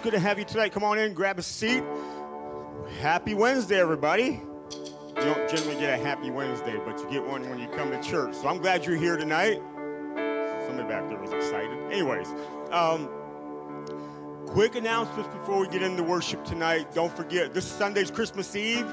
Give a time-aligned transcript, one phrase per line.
[0.00, 0.72] it's good to have you tonight.
[0.72, 1.84] Come on in, grab a seat.
[3.00, 4.40] Happy Wednesday, everybody.
[5.08, 8.02] You don't generally get a happy Wednesday, but you get one when you come to
[8.02, 8.34] church.
[8.34, 9.60] So I'm glad you're here tonight.
[10.66, 11.78] Somebody back there was excited.
[11.92, 12.28] Anyways,
[12.70, 13.10] um,
[14.46, 16.94] quick announcements before we get into worship tonight.
[16.94, 18.86] Don't forget, this Sunday's Christmas Eve.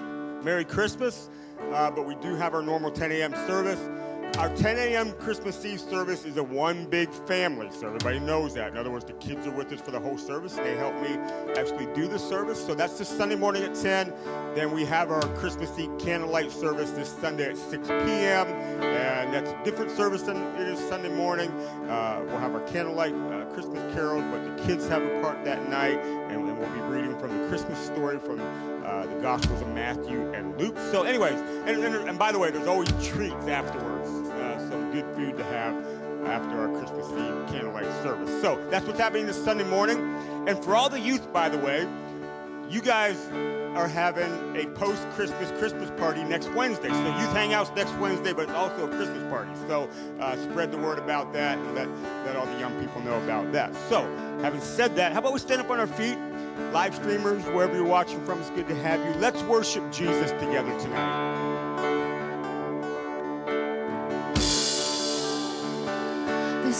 [0.44, 1.30] Merry Christmas.
[1.71, 3.31] Uh, but we do have our normal 10 a.m.
[3.48, 3.80] service.
[4.35, 5.13] Our 10 a.m.
[5.13, 8.71] Christmas Eve service is a one big family, so everybody knows that.
[8.71, 10.94] In other words, the kids are with us for the whole service, and they help
[11.01, 11.18] me
[11.59, 12.63] actually do the service.
[12.63, 14.13] So that's this Sunday morning at 10.
[14.53, 19.50] Then we have our Christmas Eve candlelight service this Sunday at 6 p.m., and that's
[19.50, 21.50] a different service than it is Sunday morning.
[21.89, 25.68] Uh, we'll have our candlelight uh, Christmas carols, but the kids have a part that
[25.68, 25.97] night,
[26.29, 28.39] and, and we'll be reading from the Christmas story from
[28.85, 30.77] uh, the Gospels of Matthew and Luke.
[30.91, 34.16] So, anyways, and, and, and by the way, there's always treats afterwards
[35.17, 35.75] food to have
[36.27, 38.29] after our Christmas Eve candlelight service.
[38.41, 39.97] So that's what's happening this Sunday morning.
[40.47, 41.87] And for all the youth, by the way,
[42.69, 43.27] you guys
[43.75, 46.89] are having a post-Christmas Christmas party next Wednesday.
[46.89, 49.51] So youth hangouts next Wednesday, but it's also a Christmas party.
[49.67, 51.87] So uh, spread the word about that and let,
[52.25, 53.73] let all the young people know about that.
[53.89, 54.01] So
[54.41, 56.17] having said that, how about we stand up on our feet?
[56.73, 59.21] Live streamers, wherever you're watching from, it's good to have you.
[59.21, 61.46] Let's worship Jesus together tonight.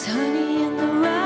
[0.05, 1.16] Honey in the rock,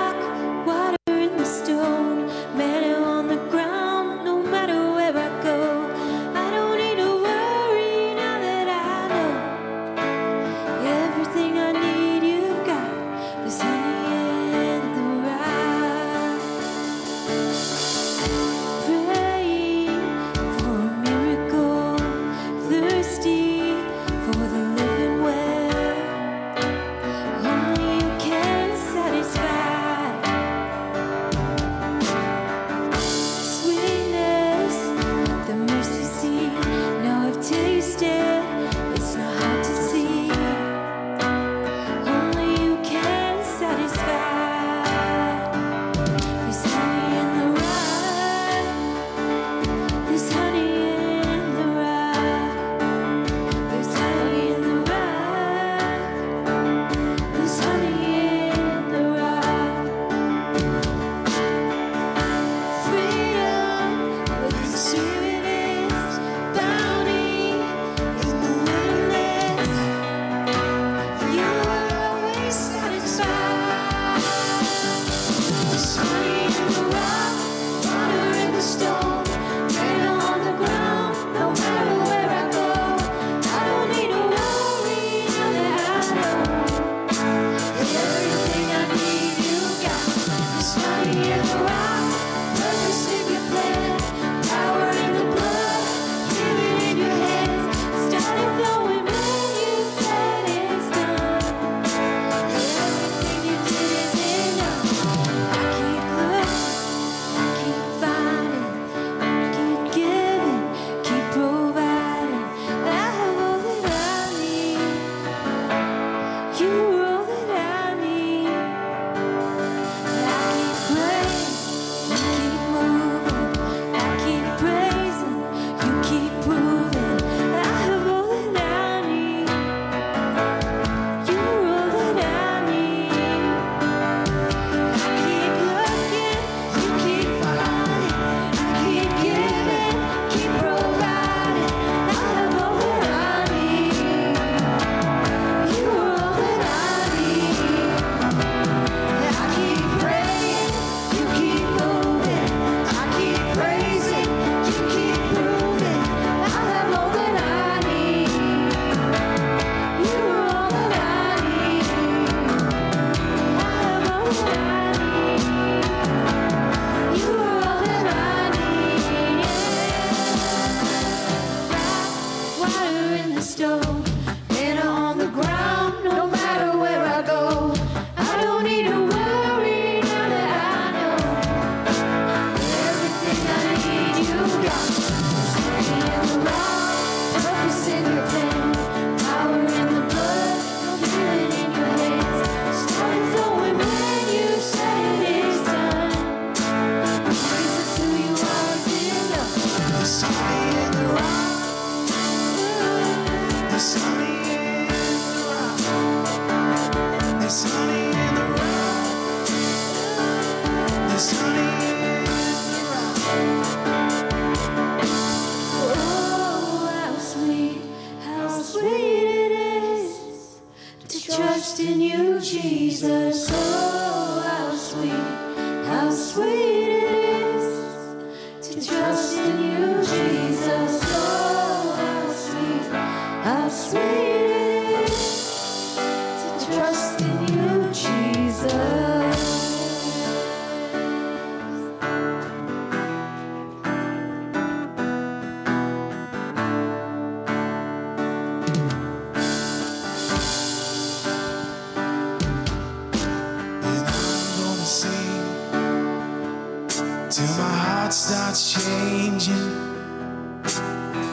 [258.81, 259.55] changing.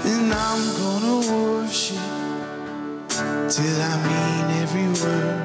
[0.05, 1.99] And I'm gonna worship
[3.49, 5.39] till I mean every word.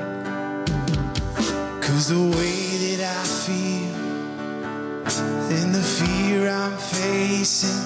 [1.82, 3.96] Cause the way that I feel
[5.58, 7.84] and the fear I'm facing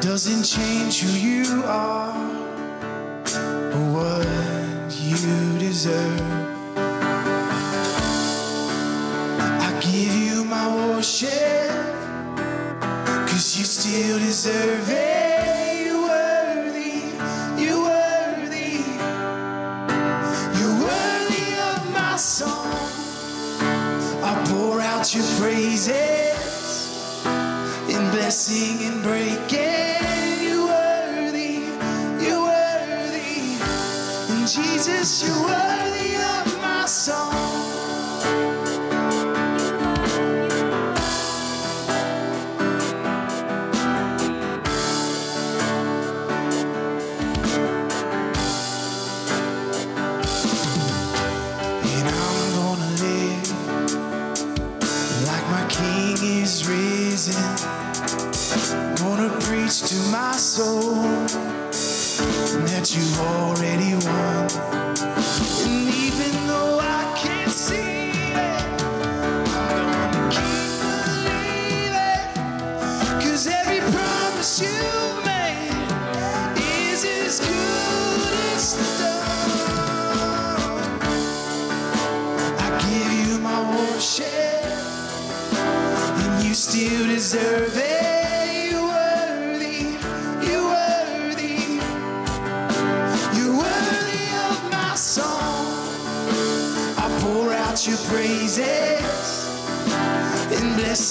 [0.00, 2.16] doesn't change who you are
[3.74, 6.45] or what you deserve.
[11.16, 11.70] Worship,
[13.26, 15.86] cause you still deserve it.
[15.86, 17.04] You're worthy,
[17.56, 18.84] you're worthy,
[20.58, 22.66] you're worthy of my song.
[24.22, 25.94] I pour out your praises
[27.88, 30.42] in blessing and breaking.
[30.42, 31.64] You're worthy,
[32.22, 33.56] you're worthy,
[34.32, 35.65] and Jesus, you're worthy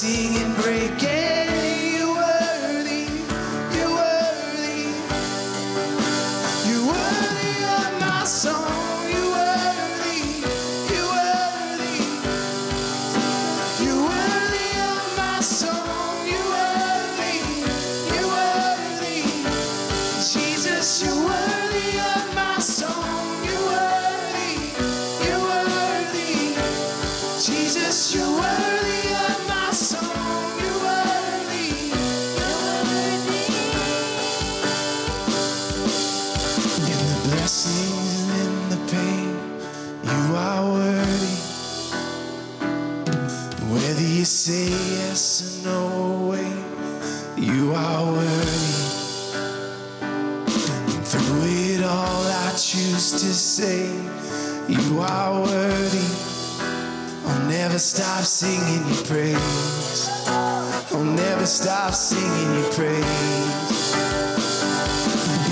[0.06, 0.35] in
[55.12, 56.10] are worthy.
[57.28, 60.10] I'll never stop singing your praise.
[60.28, 63.96] I'll never stop singing your praise.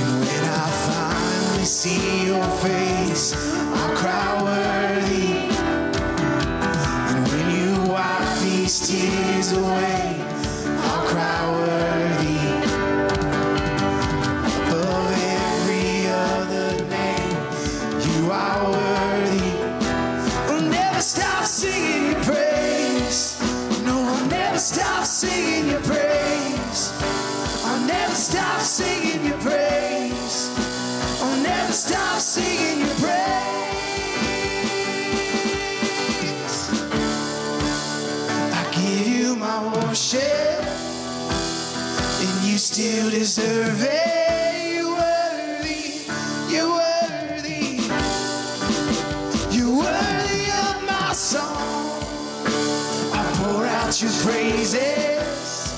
[0.02, 3.34] And when I finally see your face,
[3.78, 5.34] I'll cry worthy.
[7.10, 10.13] And when you wipe these tears away,
[42.94, 44.76] you deserve it.
[44.76, 46.06] You're worthy,
[46.54, 47.82] you're worthy,
[49.50, 52.04] you're worthy of my song.
[53.14, 55.74] I pour out your praises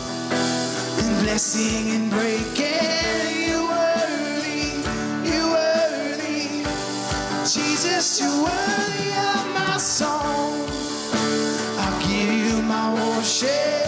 [0.99, 3.47] in blessing and breaking.
[3.47, 4.83] You're worthy,
[5.23, 6.65] you're worthy,
[7.47, 8.19] Jesus.
[8.19, 10.67] You're worthy of my song.
[11.79, 13.84] I'll give you my worship,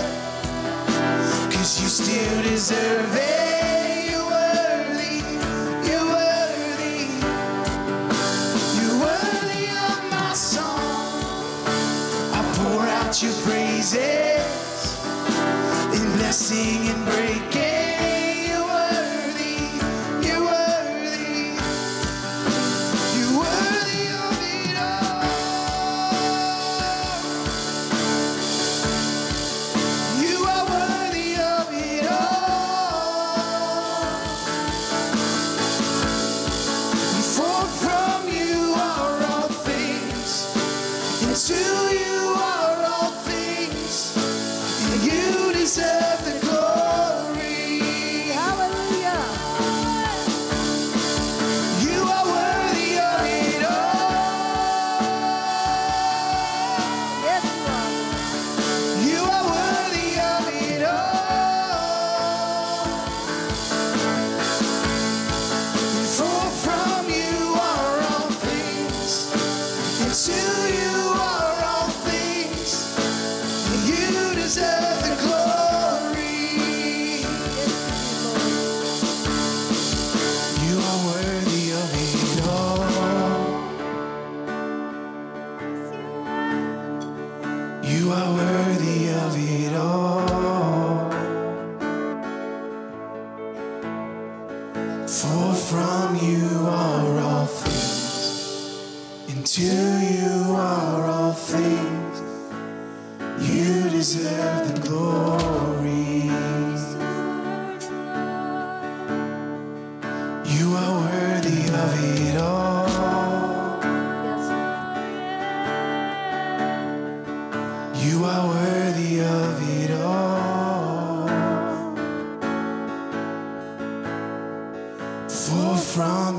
[2.06, 4.12] you deserve it.
[4.12, 5.18] You're worthy,
[5.90, 7.08] you're worthy,
[8.78, 11.66] you're worthy of my song.
[12.34, 15.00] I pour out your praises
[15.92, 17.57] in blessing and breaking.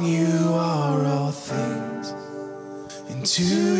[0.02, 2.14] you are all things,
[3.08, 3.77] Into to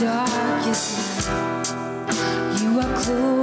[0.00, 3.37] darkest night, you are close.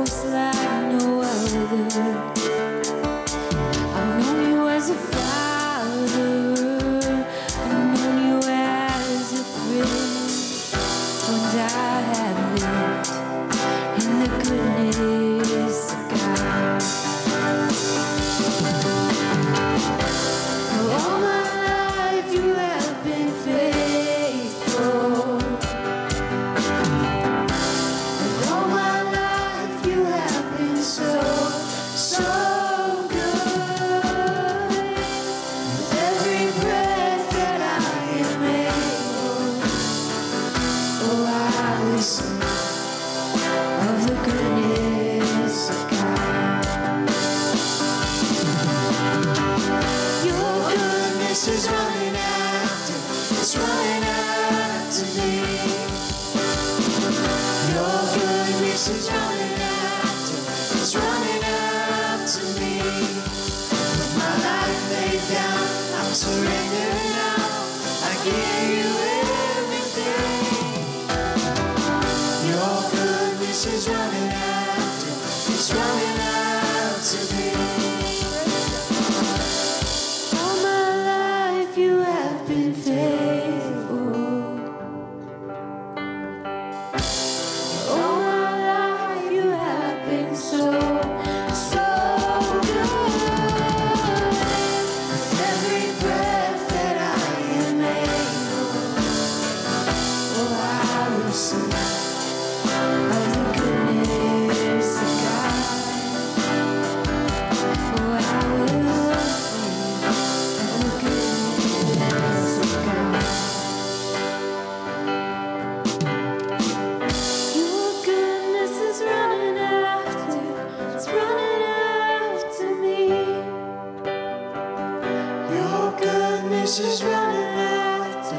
[126.65, 128.33] This is running out.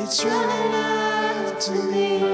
[0.00, 2.29] It's running out to me.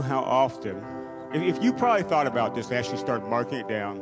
[0.00, 0.82] Know how often,
[1.32, 3.98] if, you probably thought about this, actually start marking it down,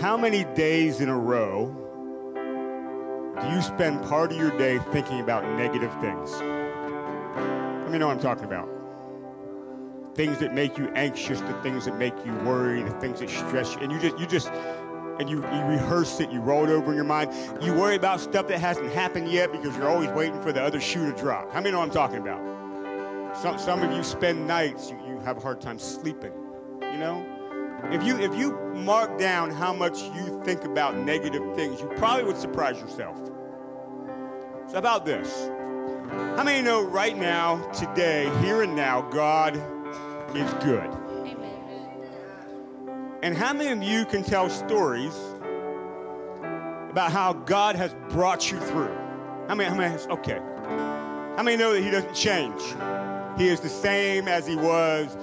[0.00, 1.66] how many days in a row
[3.40, 6.32] do you spend part of your day thinking about negative things?
[6.32, 8.68] Let me know what I'm talking about.
[10.14, 13.74] Things that make you anxious, the things that make you worry, the things that stress
[13.74, 14.48] you, and you just, you just,
[15.18, 17.30] and you, you rehearse it, you roll it over in your mind.
[17.62, 20.80] You worry about stuff that hasn't happened yet because you're always waiting for the other
[20.80, 21.52] shoe to drop.
[21.52, 22.55] How many know what I'm talking about?
[23.42, 26.32] Some, some of you spend nights, you, you have a hard time sleeping,
[26.80, 27.24] you know?
[27.90, 32.24] If you, if you mark down how much you think about negative things, you probably
[32.24, 33.16] would surprise yourself.
[34.70, 35.48] So about this?
[36.36, 39.56] How many know right now, today, here and now, God
[40.34, 40.90] is good?
[41.20, 41.46] Amen.
[43.22, 45.14] And how many of you can tell stories
[46.90, 48.96] about how God has brought you through?
[49.46, 50.40] How many, how many, okay.
[51.36, 52.62] How many know that He doesn't change?
[53.36, 55.16] He is the same as He was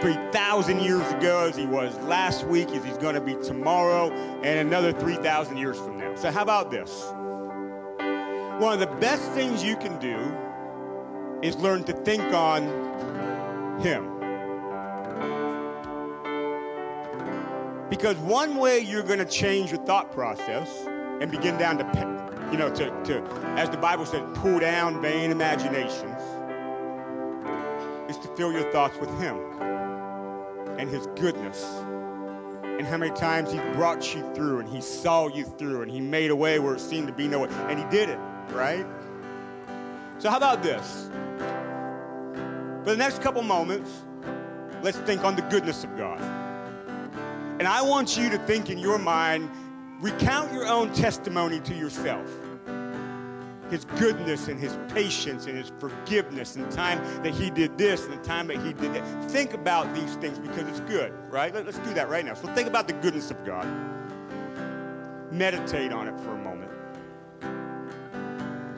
[0.00, 4.10] 3,000 years ago, as He was last week, as He's going to be tomorrow,
[4.42, 6.14] and another 3,000 years from now.
[6.16, 7.12] So, how about this?
[8.60, 10.16] One of the best things you can do
[11.42, 14.12] is learn to think on Him.
[17.88, 20.86] Because one way you're going to change your thought process
[21.20, 23.22] and begin down to, you know, to, to,
[23.56, 26.20] as the Bible says, pull down vain imaginations,
[28.08, 29.36] is to fill your thoughts with Him
[30.78, 31.64] and His goodness.
[32.62, 36.00] And how many times He brought you through and He saw you through and He
[36.00, 37.48] made a way where it seemed to be no way.
[37.68, 38.18] And He did it,
[38.50, 38.86] right?
[40.18, 41.10] So, how about this?
[42.84, 43.90] For the next couple moments,
[44.82, 46.20] let's think on the goodness of God.
[47.58, 49.50] And I want you to think in your mind,
[50.00, 52.30] recount your own testimony to yourself.
[53.70, 58.04] His goodness and his patience and his forgiveness and the time that he did this
[58.04, 59.30] and the time that he did that.
[59.30, 61.52] Think about these things because it's good, right?
[61.52, 62.34] Let- Let's do that right now.
[62.34, 63.66] So think about the goodness of God.
[65.32, 66.70] Meditate on it for a moment.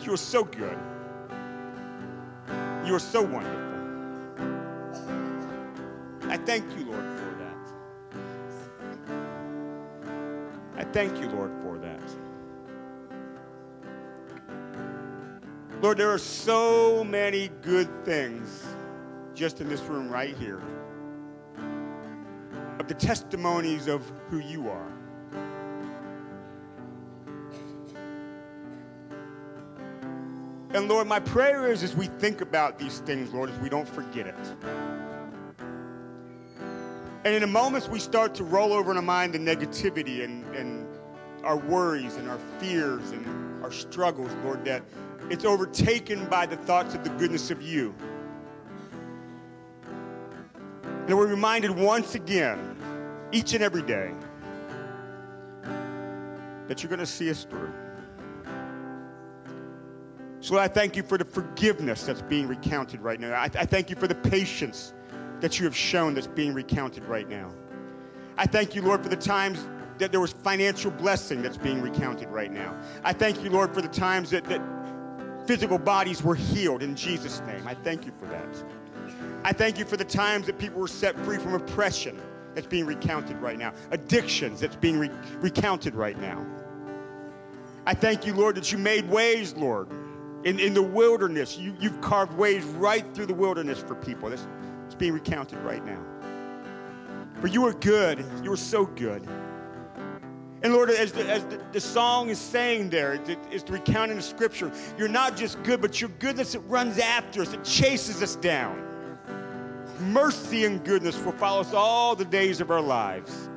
[0.00, 0.78] You are so good.
[2.86, 3.66] You are so wonderful.
[6.30, 7.56] I thank you, Lord, for that.
[10.78, 11.77] I thank you, Lord, for
[15.80, 18.66] Lord, there are so many good things
[19.32, 20.60] just in this room right here
[22.80, 24.92] of the testimonies of who you are.
[30.74, 33.88] And Lord, my prayer is as we think about these things, Lord, as we don't
[33.88, 34.34] forget it.
[37.24, 40.44] And in the moments we start to roll over in our mind the negativity and,
[40.56, 40.88] and
[41.44, 44.82] our worries and our fears and our struggles, Lord, that
[45.30, 47.94] it's overtaken by the thoughts of the goodness of you.
[51.06, 52.76] And we're reminded once again,
[53.32, 54.12] each and every day,
[56.66, 57.72] that you're going to see us through.
[60.40, 63.32] So I thank you for the forgiveness that's being recounted right now.
[63.32, 64.92] I, I thank you for the patience
[65.40, 67.50] that you have shown that's being recounted right now.
[68.36, 69.66] I thank you, Lord, for the times
[69.98, 72.76] that there was financial blessing that's being recounted right now.
[73.02, 74.60] I thank you, Lord, for the times that, that
[75.48, 77.66] physical bodies were healed in Jesus' name.
[77.66, 78.46] I thank you for that.
[79.44, 82.20] I thank you for the times that people were set free from oppression
[82.54, 86.44] that's being recounted right now, addictions that's being re- recounted right now.
[87.86, 89.88] I thank you, Lord, that you made ways, Lord,
[90.44, 91.56] in, in the wilderness.
[91.56, 94.28] You, you've carved ways right through the wilderness for people.
[94.28, 94.46] That's,
[94.84, 96.04] it's being recounted right now.
[97.40, 98.22] For you are good.
[98.42, 99.26] You are so good.
[100.62, 104.16] And Lord, as the, as the, the song is saying there, it, it- it's recounting
[104.16, 104.72] the scripture.
[104.96, 108.84] You're not just good, but your goodness, it runs after us, it chases us down.
[110.00, 113.48] Mercy and goodness will follow us all the days of our lives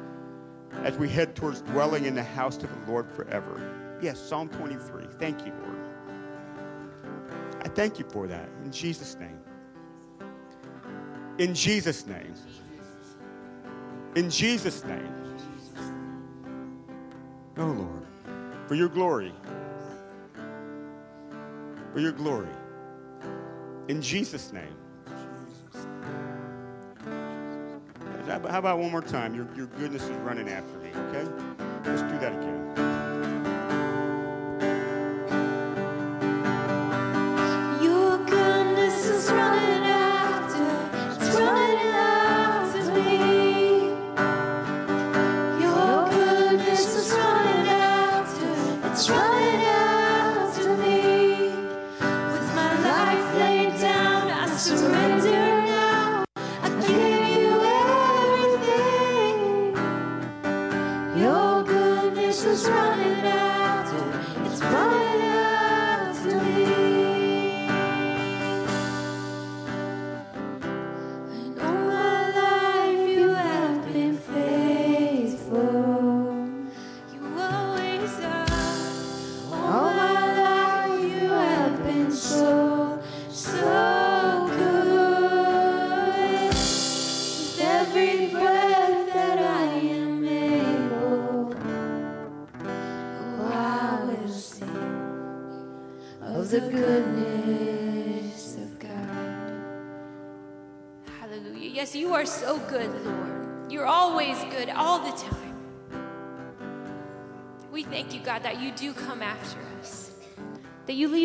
[0.83, 3.97] as we head towards dwelling in the house of the Lord forever.
[4.01, 5.05] Yes, Psalm 23.
[5.19, 5.77] Thank you, Lord.
[7.63, 9.39] I thank you for that in Jesus' name.
[11.37, 12.33] In Jesus' name.
[14.15, 15.13] In Jesus' name.
[17.57, 18.05] Oh, Lord.
[18.67, 19.33] For your glory.
[21.93, 22.47] For your glory.
[23.87, 24.75] In Jesus' name.
[28.27, 29.35] How about one more time?
[29.35, 31.29] Your, your goodness is running after me, okay?
[31.85, 32.50] Let's do that again.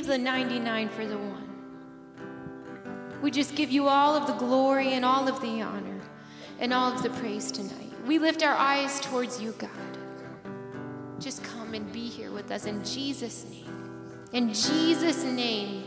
[0.07, 1.49] Leave the 99 for the one.
[3.23, 6.01] We just give you all of the glory and all of the honor
[6.61, 7.93] and all of the praise tonight.
[8.07, 9.71] We lift our eyes towards you, God.
[11.19, 13.67] Just come and be here with us in Jesus' name.
[14.33, 15.85] In Jesus' name.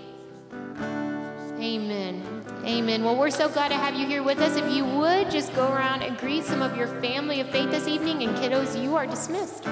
[1.59, 2.21] Amen.
[2.65, 3.03] Amen.
[3.03, 4.57] Well, we're so glad to have you here with us.
[4.57, 7.87] If you would just go around and greet some of your family of faith this
[7.87, 9.65] evening, and kiddos, you are dismissed.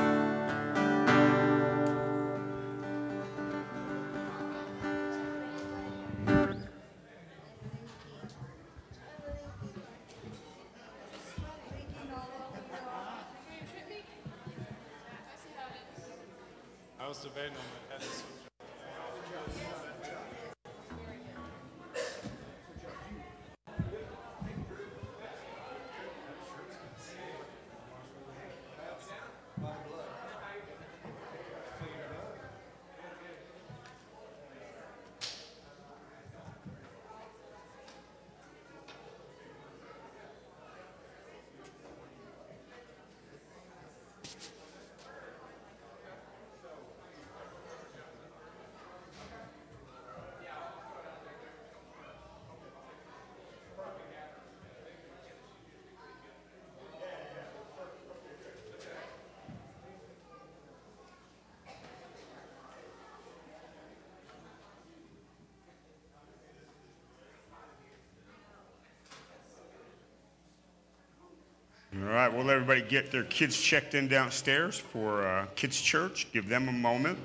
[72.27, 76.27] Right, we'll let everybody get their kids checked in downstairs for uh, Kids Church.
[76.33, 77.17] Give them a moment.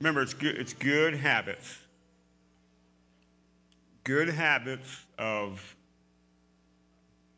[0.00, 1.78] Remember, it's good, it's good habits.
[4.04, 5.76] Good habits of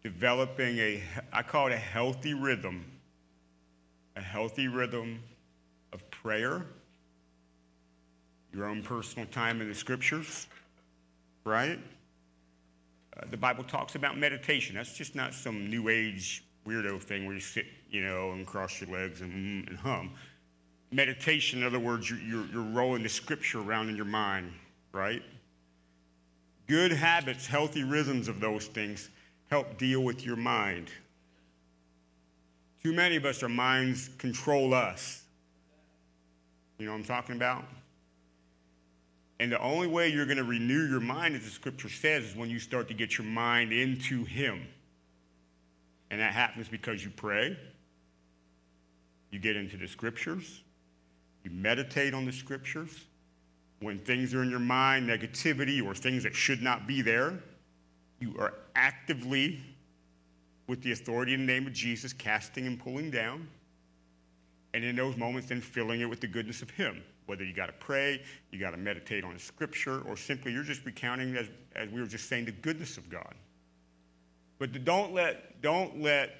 [0.07, 2.85] developing a, I call it a healthy rhythm,
[4.15, 5.21] a healthy rhythm
[5.93, 6.65] of prayer,
[8.55, 10.47] your own personal time in the scriptures,
[11.43, 11.81] right?
[13.17, 14.77] Uh, the Bible talks about meditation.
[14.77, 18.81] That's just not some new age weirdo thing where you sit, you know, and cross
[18.81, 20.13] your legs and, mm, and hum.
[20.93, 24.53] Meditation, in other words, you're, you're, you're rolling the scripture around in your mind,
[24.93, 25.25] right?
[26.69, 29.11] Good habits, healthy rhythms of those things
[29.51, 30.91] help deal with your mind.
[32.83, 35.25] Too many of us, our minds control us.
[36.79, 37.65] You know what I'm talking about?
[39.39, 42.37] And the only way you're going to renew your mind, as the scripture says, is
[42.37, 44.67] when you start to get your mind into Him.
[46.11, 47.59] And that happens because you pray,
[49.31, 50.63] you get into the scriptures,
[51.45, 53.05] you meditate on the scriptures.
[53.81, 57.43] When things are in your mind, negativity or things that should not be there,
[58.21, 59.61] you are actively,
[60.67, 63.49] with the authority in the name of Jesus, casting and pulling down.
[64.75, 67.03] And in those moments, then filling it with the goodness of Him.
[67.27, 70.85] Whether you got to pray, you got to meditate on scripture, or simply you're just
[70.85, 73.35] recounting, as, as we were just saying, the goodness of God.
[74.59, 76.37] But don't let, don't let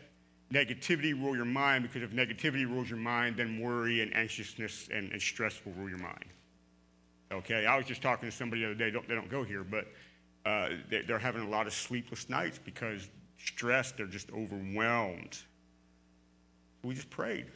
[0.53, 5.11] negativity rule your mind because if negativity rules your mind, then worry and anxiousness and,
[5.13, 6.25] and stress will rule your mind.
[7.33, 9.65] Okay, I was just talking to somebody the other day, don't, they don't go here,
[9.65, 9.87] but
[10.47, 15.37] uh, they, they're having a lot of sleepless nights because stress, they're just overwhelmed.
[16.85, 17.47] We just prayed.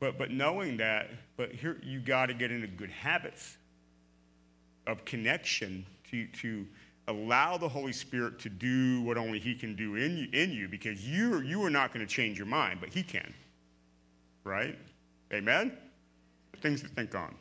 [0.00, 3.58] But, but knowing that, but here you got to get into good habits
[4.86, 6.66] of connection to, to
[7.08, 10.68] allow the Holy Spirit to do what only He can do in you, in you
[10.68, 13.32] because you you are not going to change your mind, but He can.
[14.44, 14.78] Right?
[15.32, 15.76] Amen?
[16.62, 17.34] Things to think on.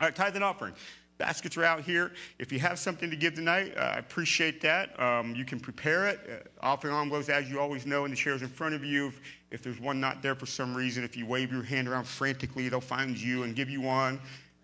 [0.00, 0.74] All right, tithe and offering.
[1.20, 2.12] Baskets are out here.
[2.38, 4.98] If you have something to give tonight, uh, I appreciate that.
[4.98, 6.18] Um, you can prepare it.
[6.26, 9.08] Uh, offering envelopes, as you always know, in the chairs in front of you.
[9.08, 12.06] If, if there's one not there for some reason, if you wave your hand around
[12.06, 14.14] frantically, they'll find you and give you one.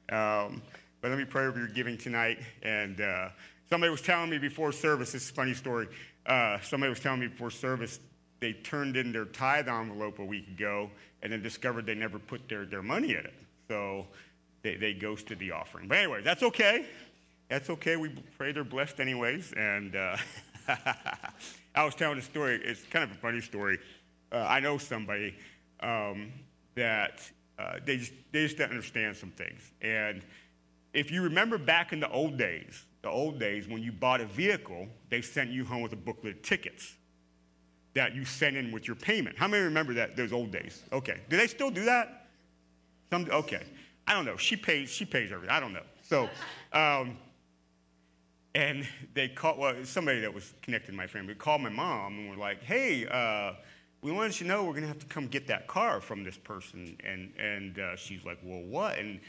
[0.09, 0.63] Um,
[1.03, 2.39] but let me pray over your giving tonight.
[2.63, 3.29] And uh,
[3.69, 5.89] somebody was telling me before service, this is a funny story.
[6.25, 8.01] Uh, somebody was telling me before service,
[8.41, 10.91] they turned in their tithe envelope a week ago
[11.23, 13.35] and then discovered they never put their, their money in it.
[13.69, 14.07] So
[14.67, 15.87] they, they ghosted the offering.
[15.87, 16.87] But anyway, that's okay.
[17.49, 17.95] That's okay.
[17.97, 19.53] We pray they're blessed anyways.
[19.53, 20.17] And uh,
[21.75, 22.61] I was telling a story.
[22.65, 23.79] It's kind of a funny story.
[24.33, 25.37] Uh, I know somebody
[25.81, 26.33] um,
[26.75, 27.21] that
[27.61, 29.71] uh, they, just, they just don't understand some things.
[29.81, 30.23] And
[30.93, 34.27] if you remember back in the old days, the old days when you bought a
[34.27, 36.97] vehicle, they sent you home with a booklet of tickets
[37.95, 39.39] that you sent in with your payment.
[39.39, 40.83] How many remember that those old days?
[40.93, 41.21] Okay.
[41.29, 42.27] Do they still do that?
[43.11, 43.63] Some, okay.
[44.07, 44.37] I don't know.
[44.37, 44.91] She pays.
[44.91, 45.55] She pays everything.
[45.55, 45.83] I don't know.
[46.03, 46.29] So,
[46.73, 47.17] um,
[48.55, 49.59] and they called.
[49.59, 53.07] Well, somebody that was connected to my family called my mom and were like, "Hey,
[53.07, 53.55] uh,
[54.03, 56.37] we wanted you to know we're gonna have to come get that car from this
[56.37, 59.21] person." And and uh, she's like, "Well, what?" And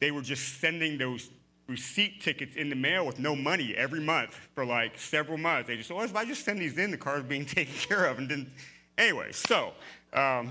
[0.00, 1.30] they were just sending those
[1.68, 5.68] receipt tickets in the mail with no money every month for like several months.
[5.68, 8.18] They just, well, if I just send these in, the car's being taken care of.
[8.18, 8.50] And then,
[8.98, 9.72] anyway, so
[10.12, 10.50] um,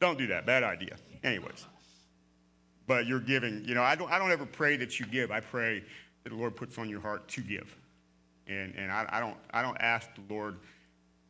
[0.00, 0.46] don't do that.
[0.46, 0.96] Bad idea.
[1.22, 1.66] Anyways
[2.86, 3.64] but you're giving.
[3.64, 5.30] You know, I don't, I don't ever pray that you give.
[5.30, 5.82] I pray
[6.24, 7.76] that the Lord puts on your heart to give.
[8.46, 10.56] And, and I, I, don't, I don't ask the Lord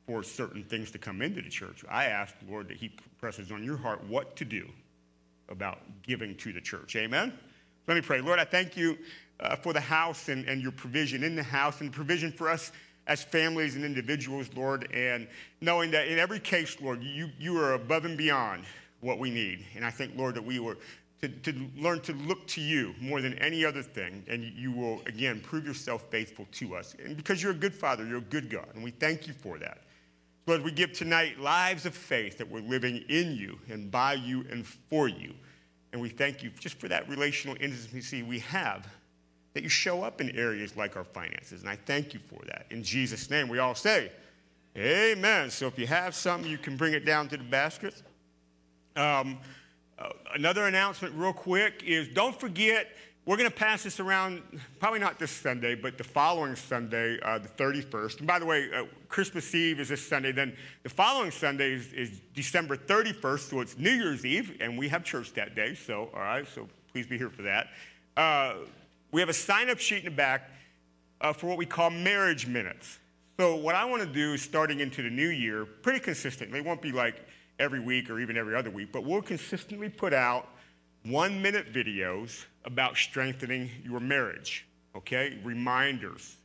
[0.06, 1.84] for certain things to come into the church.
[1.90, 4.68] I ask the Lord that He presses on your heart what to do
[5.48, 6.96] about giving to the church.
[6.96, 7.32] Amen?
[7.86, 8.20] Let me pray.
[8.20, 8.98] Lord, I thank you
[9.40, 12.72] uh, for the house and, and your provision in the house and provision for us
[13.06, 15.28] as families and individuals, Lord, and
[15.60, 18.64] knowing that in every case, Lord, you, you are above and beyond
[19.00, 19.64] what we need.
[19.76, 20.76] And I think, Lord, that we were
[21.20, 25.00] to, to learn to look to you more than any other thing, and you will,
[25.06, 26.94] again, prove yourself faithful to us.
[27.02, 29.58] And because you're a good Father, you're a good God, and we thank you for
[29.58, 29.78] that.
[30.46, 34.44] Lord, we give tonight lives of faith that we're living in you and by you
[34.50, 35.34] and for you.
[35.92, 38.86] And we thank you just for that relational intimacy we have,
[39.54, 41.62] that you show up in areas like our finances.
[41.62, 42.66] And I thank you for that.
[42.70, 44.12] In Jesus' name, we all say,
[44.76, 45.50] Amen.
[45.50, 48.02] So if you have something, you can bring it down to the basket.
[48.94, 49.38] Um,
[49.98, 52.88] uh, another announcement, real quick, is don't forget,
[53.24, 54.42] we're going to pass this around,
[54.78, 58.18] probably not this Sunday, but the following Sunday, uh, the 31st.
[58.18, 60.32] And by the way, uh, Christmas Eve is this Sunday.
[60.32, 64.88] Then the following Sunday is, is, December 31st, so it's New Year's Eve, and we
[64.88, 65.74] have church that day.
[65.74, 67.68] So, all right, so please be here for that.
[68.16, 68.54] Uh,
[69.12, 70.50] we have a sign up sheet in the back
[71.22, 72.98] uh, for what we call marriage minutes.
[73.38, 76.64] So, what I want to do is starting into the new year, pretty consistently, it
[76.64, 77.26] won't be like
[77.58, 80.48] every week or even every other week, but we'll consistently put out
[81.04, 85.38] one minute videos about strengthening your marriage, okay?
[85.44, 86.36] Reminders.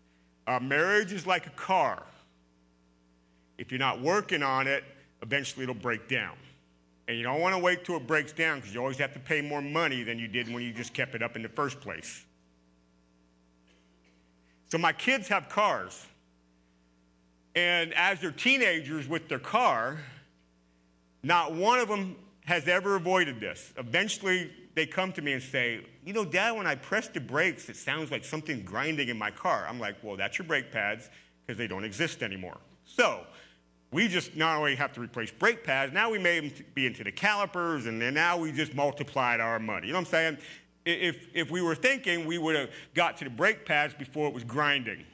[0.47, 2.03] Uh, marriage is like a car.
[3.57, 4.83] If you're not working on it,
[5.21, 6.35] eventually it'll break down.
[7.07, 9.19] And you don't want to wait till it breaks down because you always have to
[9.19, 11.81] pay more money than you did when you just kept it up in the first
[11.81, 12.23] place.
[14.69, 16.05] So my kids have cars.
[17.55, 19.97] And as they're teenagers with their car,
[21.23, 22.15] not one of them
[22.45, 23.73] has ever avoided this.
[23.77, 27.69] Eventually, they come to me and say, You know, Dad, when I press the brakes,
[27.69, 29.65] it sounds like something grinding in my car.
[29.67, 31.09] I'm like, Well, that's your brake pads
[31.45, 32.57] because they don't exist anymore.
[32.85, 33.25] So,
[33.91, 37.11] we just not only have to replace brake pads, now we may be into the
[37.11, 39.87] calipers, and then now we just multiplied our money.
[39.87, 40.37] You know what I'm saying?
[40.85, 44.33] If, if we were thinking, we would have got to the brake pads before it
[44.33, 45.05] was grinding.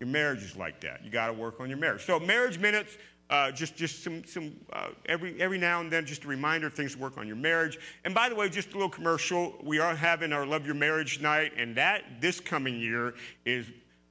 [0.00, 1.04] Your marriage is like that.
[1.04, 2.04] You got to work on your marriage.
[2.04, 2.98] So, marriage minutes,
[3.30, 6.74] uh, just just some, some uh, every, every now and then, just a reminder of
[6.74, 7.78] things to work on your marriage.
[8.04, 9.54] And by the way, just a little commercial.
[9.62, 13.14] We are having our Love Your Marriage night, and that this coming year
[13.44, 13.66] is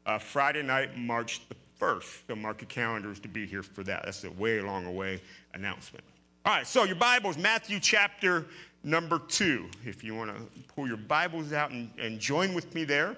[0.05, 2.27] uh, Friday night, March the 1st.
[2.27, 4.03] So mark your calendars to be here for that.
[4.05, 5.21] That's a way long away
[5.53, 6.03] announcement.
[6.45, 8.45] All right, so your Bibles, Matthew chapter
[8.83, 9.69] number 2.
[9.85, 13.17] If you want to pull your Bibles out and, and join with me there.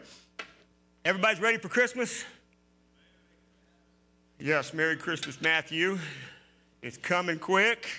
[1.06, 2.24] Everybody's ready for Christmas?
[4.42, 6.00] Yes, Merry Christmas, Matthew.
[6.82, 7.90] It's coming quick.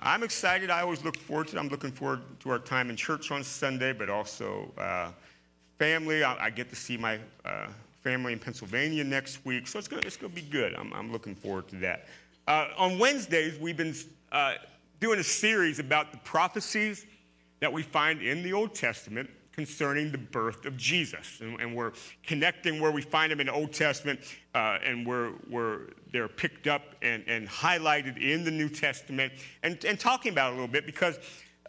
[0.00, 0.70] I'm excited.
[0.70, 1.60] I always look forward to it.
[1.60, 5.12] I'm looking forward to our time in church on Sunday, but also uh,
[5.78, 6.24] family.
[6.24, 7.68] I, I get to see my uh,
[8.02, 10.74] family in Pennsylvania next week, so it's going it's to be good.
[10.74, 12.08] I'm, I'm looking forward to that.
[12.48, 13.94] Uh, on Wednesdays, we've been
[14.32, 14.54] uh,
[14.98, 17.06] doing a series about the prophecies
[17.60, 21.40] that we find in the Old Testament concerning the birth of Jesus.
[21.40, 21.92] And, and we're
[22.26, 24.20] connecting where we find them in the Old Testament
[24.54, 25.32] uh, and where,
[26.12, 29.32] they're picked up and, and highlighted in the New Testament
[29.62, 31.18] and, and talking about it a little bit because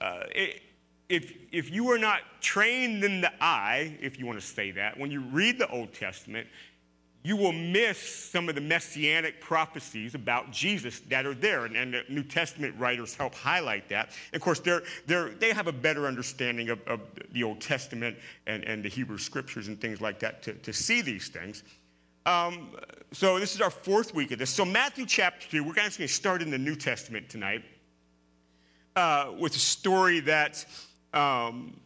[0.02, 0.62] uh, it,
[1.08, 4.98] if, if you are not trained in the eye, if you want to say that,
[4.98, 6.48] when you read the Old Testament,
[7.24, 11.66] you will miss some of the messianic prophecies about Jesus that are there.
[11.66, 14.10] And, and the New Testament writers help highlight that.
[14.34, 17.00] And of course, they're, they're, they have a better understanding of, of
[17.32, 21.02] the Old Testament and, and the Hebrew scriptures and things like that to, to see
[21.02, 21.64] these things.
[22.26, 22.72] Um,
[23.12, 24.50] so, this is our fourth week of this.
[24.50, 27.64] So, Matthew chapter 2, we're actually going to start in the New Testament tonight
[28.96, 30.66] uh, with a story that
[31.14, 31.80] um,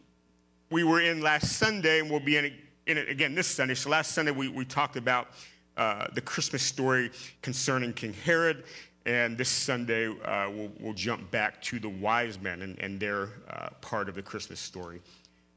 [0.70, 2.52] we were in last Sunday and we'll be in
[2.88, 3.74] in it again this Sunday.
[3.74, 5.28] So last Sunday we, we talked about
[5.76, 7.10] uh, the Christmas story
[7.42, 8.64] concerning King Herod.
[9.04, 13.28] And this Sunday uh, we'll, we'll, jump back to the wise men and, and their
[13.50, 15.00] uh, part of the Christmas story.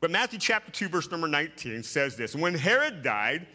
[0.02, 3.48] But Matthew chapter 2, verse number 19 says this When Herod died,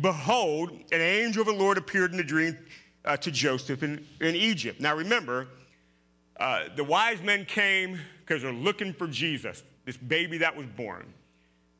[0.00, 2.56] behold, an angel of the Lord appeared in a dream
[3.04, 4.80] uh, to Joseph in, in Egypt.
[4.80, 5.48] Now remember,
[6.38, 11.12] uh, the wise men came because they're looking for Jesus, this baby that was born.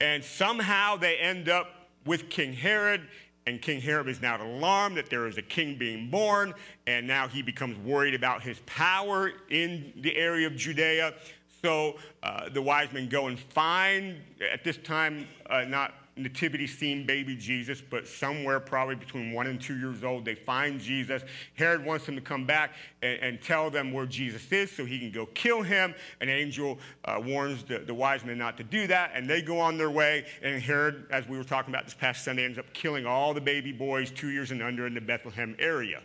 [0.00, 1.68] And somehow they end up
[2.04, 3.08] with King Herod,
[3.46, 6.54] and King Herod is now alarmed that there is a king being born,
[6.86, 11.14] and now he becomes worried about his power in the area of Judea.
[11.62, 14.20] So uh, the wise men go and find,
[14.52, 19.60] at this time, uh, not nativity scene baby Jesus, but somewhere probably between one and
[19.60, 21.22] two years old, they find Jesus.
[21.54, 24.98] Herod wants him to come back and, and tell them where Jesus is so he
[24.98, 25.94] can go kill him.
[26.20, 29.58] An angel uh, warns the, the wise men not to do that, and they go
[29.58, 30.26] on their way.
[30.42, 33.40] And Herod, as we were talking about this past Sunday, ends up killing all the
[33.40, 36.00] baby boys two years and under in the Bethlehem area.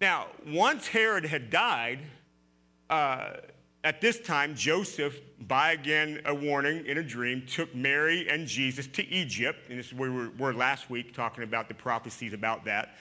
[0.00, 2.00] Now, once Herod had died,
[2.90, 3.34] uh,
[3.84, 8.86] at this time, Joseph, by again a warning in a dream, took Mary and Jesus
[8.88, 9.68] to Egypt.
[9.68, 12.96] And this is where we were last week talking about the prophecies about that.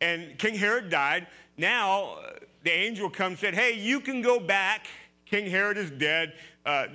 [0.00, 1.26] And King Herod died.
[1.56, 2.32] Now, uh,
[2.62, 4.86] the angel comes and said, Hey, you can go back.
[5.26, 6.34] King Herod is dead.
[6.64, 6.86] Uh,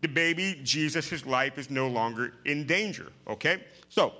[0.00, 3.12] the baby, Jesus, his life is no longer in danger.
[3.28, 3.62] Okay?
[3.88, 4.14] So,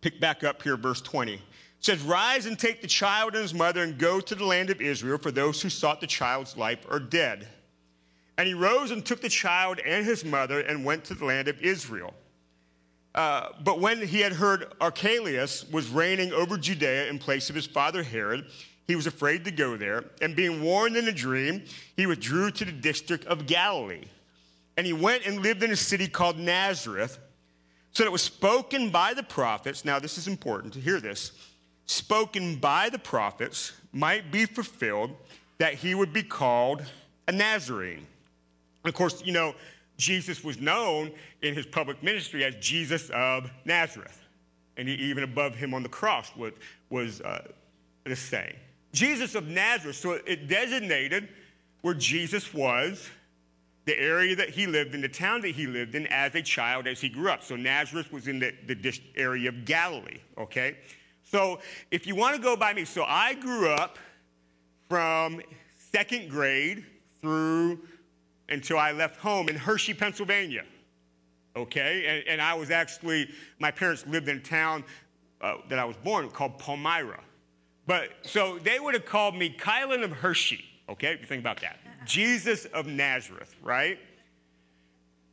[0.00, 1.34] pick back up here, verse 20.
[1.34, 1.40] It
[1.80, 4.80] says, Rise and take the child and his mother and go to the land of
[4.80, 7.48] Israel, for those who sought the child's life are dead.
[8.40, 11.46] And he rose and took the child and his mother and went to the land
[11.46, 12.14] of Israel.
[13.14, 17.66] Uh, but when he had heard Archelaus was reigning over Judea in place of his
[17.66, 18.46] father Herod,
[18.86, 20.06] he was afraid to go there.
[20.22, 21.64] And being warned in a dream,
[21.98, 24.06] he withdrew to the district of Galilee.
[24.78, 27.18] And he went and lived in a city called Nazareth.
[27.92, 29.84] So that it was spoken by the prophets.
[29.84, 31.32] Now, this is important to hear this.
[31.84, 35.10] Spoken by the prophets might be fulfilled
[35.58, 36.82] that he would be called
[37.28, 38.06] a Nazarene.
[38.84, 39.54] Of course, you know,
[39.96, 41.12] Jesus was known
[41.42, 44.18] in his public ministry as Jesus of Nazareth.
[44.76, 46.52] And even above him on the cross was,
[46.88, 47.46] was uh,
[48.04, 48.56] the saying.
[48.92, 49.96] Jesus of Nazareth.
[49.96, 51.28] So it designated
[51.82, 53.08] where Jesus was,
[53.84, 56.86] the area that he lived in, the town that he lived in as a child
[56.86, 57.42] as he grew up.
[57.42, 60.76] So Nazareth was in the, the area of Galilee, okay?
[61.22, 61.60] So
[61.90, 63.98] if you want to go by me, so I grew up
[64.88, 65.40] from
[65.92, 66.84] second grade
[67.20, 67.80] through
[68.50, 70.64] until I left home in Hershey, Pennsylvania.
[71.56, 72.04] Okay?
[72.06, 74.84] And, and I was actually, my parents lived in a town
[75.40, 77.20] uh, that I was born called Palmyra.
[77.86, 80.64] But so they would have called me Kylan of Hershey.
[80.88, 81.12] Okay?
[81.12, 81.78] If you think about that.
[82.06, 83.98] Jesus of Nazareth, right?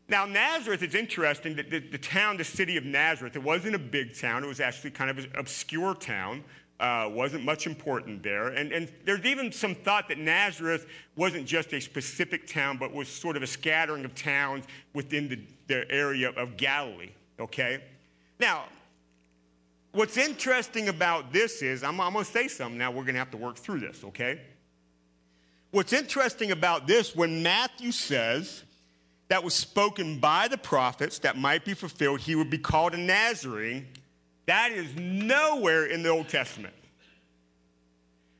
[0.10, 3.80] Now, Nazareth is interesting that the, the, town, the city of Nazareth, it wasn't a
[3.80, 4.44] big town.
[4.44, 6.44] It was actually kind of an obscure town
[6.80, 8.50] uh, wasn't much important there.
[8.50, 13.08] And, and there's even some thought that Nazareth wasn't just a specific town, but was
[13.08, 17.10] sort of a scattering of towns within the, the area of Galilee,
[17.40, 17.84] okay?
[18.40, 18.66] Now,
[19.92, 23.20] what's interesting about this is, I'm, I'm going to say something now, we're going to
[23.20, 24.42] have to work through this, okay?
[25.72, 28.64] What's interesting about this, when Matthew says
[29.30, 32.98] that was spoken by the prophets that might be fulfilled, he would be called a
[32.98, 33.88] Nazarene
[34.48, 36.74] that is nowhere in the Old Testament.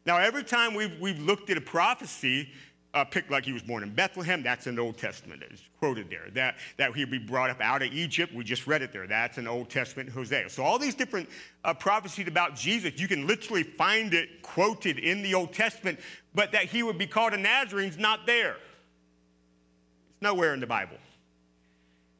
[0.06, 2.50] Now, every time we've, we've looked at a prophecy,
[2.94, 4.42] uh, picked like he was born in Bethlehem.
[4.42, 5.44] That's in the Old Testament.
[5.52, 6.30] It's quoted there.
[6.34, 8.34] That, that he'd be brought up out of Egypt.
[8.34, 9.06] We just read it there.
[9.06, 10.50] That's in Old Testament Hosea.
[10.50, 11.30] So all these different
[11.64, 16.00] uh, prophecies about Jesus, you can literally find it quoted in the Old Testament,
[16.34, 18.56] but that he would be called a Nazarene is not there.
[20.12, 20.98] It's nowhere in the Bible.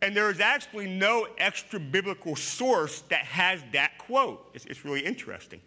[0.02, 4.50] And there is actually no extra biblical source that has that quote.
[4.54, 5.60] It's, it's really interesting.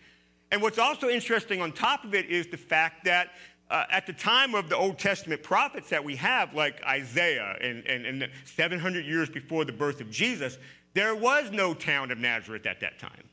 [0.52, 3.30] And what's also interesting on top of it is the fact that
[3.70, 7.86] uh, at the time of the Old Testament prophets that we have, like Isaiah and,
[7.86, 10.58] and, and 700 years before the birth of Jesus,
[10.92, 13.24] there was no town of Nazareth at that time.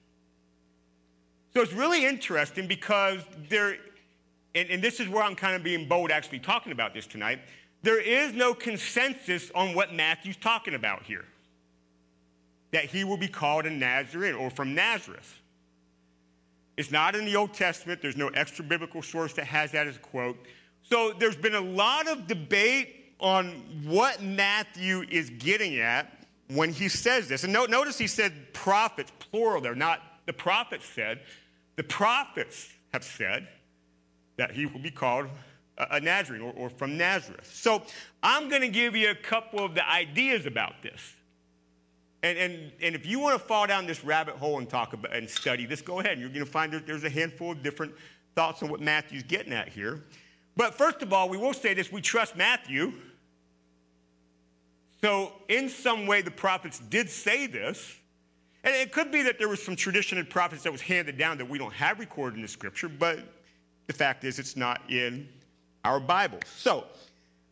[1.53, 3.19] So it's really interesting because
[3.49, 3.77] there,
[4.53, 7.39] and, and this is where I'm kind of being bold actually talking about this tonight,
[7.83, 11.25] there is no consensus on what Matthew's talking about here.
[12.71, 15.39] That he will be called a Nazarene or from Nazareth.
[16.75, 18.01] It's not in the Old Testament.
[18.01, 20.37] There's no extra biblical source that has that as a quote.
[20.83, 23.47] So there's been a lot of debate on
[23.83, 27.43] what Matthew is getting at when he says this.
[27.43, 31.21] And no, notice he said prophets, plural there, not the prophets said.
[31.77, 33.47] The prophets have said
[34.37, 35.27] that he will be called
[35.77, 37.49] a, a Nazarene or, or from Nazareth.
[37.53, 37.83] So
[38.23, 41.15] I'm going to give you a couple of the ideas about this.
[42.23, 45.15] And, and, and if you want to fall down this rabbit hole and talk about
[45.15, 46.19] and study this, go ahead.
[46.19, 47.93] You're going to find there's a handful of different
[48.35, 50.03] thoughts on what Matthew's getting at here.
[50.55, 52.93] But first of all, we will say this we trust Matthew.
[55.01, 57.95] So, in some way, the prophets did say this.
[58.63, 61.37] And it could be that there was some tradition of prophets that was handed down
[61.37, 63.19] that we don't have recorded in the scripture, but
[63.85, 65.29] the fact is it's not in
[65.87, 66.39] our Bible.
[66.57, 66.83] So,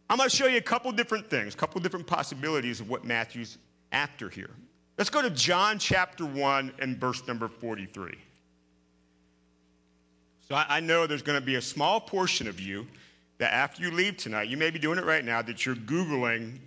[0.10, 3.06] I'm going to show you a couple different things, a couple different possibilities of what
[3.06, 3.58] Matthew's
[3.92, 4.52] after here.
[4.98, 8.14] Let's go to John chapter 1 and verse number 43.
[10.48, 12.86] So I, I know there's going to be a small portion of you
[13.40, 16.60] that after you leave tonight, you may be doing it right now, that you're Googling,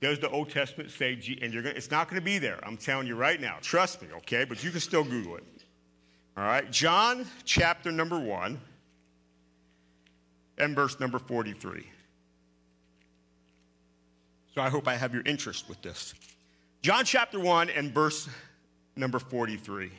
[0.00, 1.38] does the Old Testament say, G-?
[1.40, 2.60] and you're gonna, it's not going to be there.
[2.64, 3.56] I'm telling you right now.
[3.62, 4.44] Trust me, okay?
[4.44, 5.44] But you can still Google it.
[6.36, 6.70] All right?
[6.70, 8.60] John chapter number 1
[10.58, 11.86] and verse number 43.
[14.54, 16.14] So I hope I have your interest with this.
[16.82, 18.28] John chapter 1 and verse
[18.96, 19.90] number 43.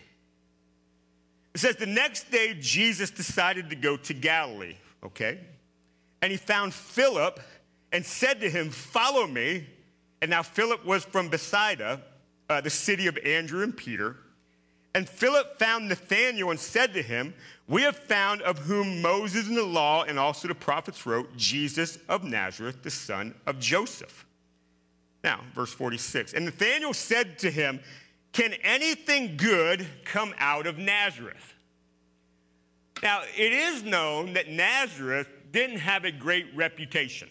[1.53, 5.39] It says, The next day Jesus decided to go to Galilee, okay?
[6.21, 7.39] And he found Philip
[7.91, 9.67] and said to him, Follow me.
[10.21, 12.01] And now Philip was from Bethsaida,
[12.49, 14.17] uh, the city of Andrew and Peter.
[14.97, 17.35] And Philip found Nathanael and said to him,
[17.67, 21.99] We have found of whom Moses in the law and also the prophets wrote, Jesus
[22.09, 24.25] of Nazareth, the son of Joseph.
[25.23, 26.33] Now, verse 46.
[26.33, 27.79] And Nathanael said to him,
[28.31, 31.53] Can anything good come out of Nazareth?
[33.03, 37.29] Now, it is known that Nazareth didn't have a great reputation.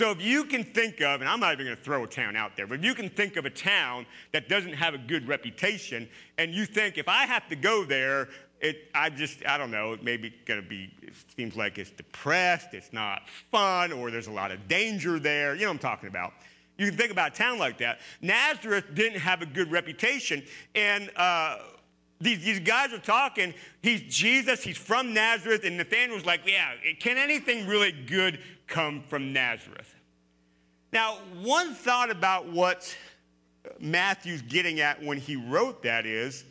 [0.00, 2.34] So if you can think of, and I'm not even going to throw a town
[2.34, 5.28] out there, but if you can think of a town that doesn't have a good
[5.28, 8.30] reputation, and you think if I have to go there,
[8.62, 12.68] it, I just, I don't know, maybe going to be, it seems like it's depressed,
[12.72, 15.54] it's not fun, or there's a lot of danger there.
[15.54, 16.32] You know what I'm talking about.
[16.78, 18.00] You can think about a town like that.
[18.22, 20.42] Nazareth didn't have a good reputation,
[20.74, 21.58] and uh,
[22.22, 23.52] these, these guys are talking.
[23.82, 28.40] He's Jesus, he's from Nazareth, and Nathanael's like, yeah, can anything really good
[28.70, 29.94] come from Nazareth?
[30.92, 32.96] Now, one thought about what
[33.78, 36.44] Matthew's getting at when he wrote that is,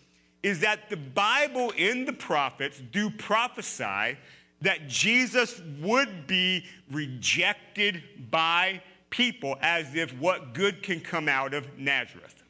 [0.44, 4.18] is that the Bible in the prophets do prophesy
[4.62, 11.66] that Jesus would be rejected by people as if what good can come out of
[11.78, 12.44] Nazareth.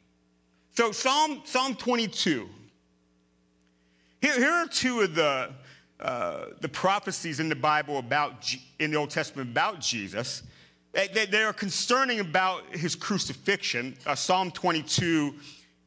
[0.76, 2.48] So Psalm, Psalm 22.
[4.20, 5.50] Here, here are two of the,
[6.60, 10.42] the prophecies in the Bible about, in the Old Testament about Jesus.
[10.92, 13.96] They, they are concerning about his crucifixion.
[14.04, 15.34] Uh, Psalm 22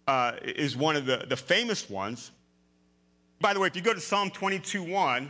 [0.07, 2.32] uh, is one of the, the famous ones.
[3.41, 5.30] By the way, if you go to Psalm 22 1,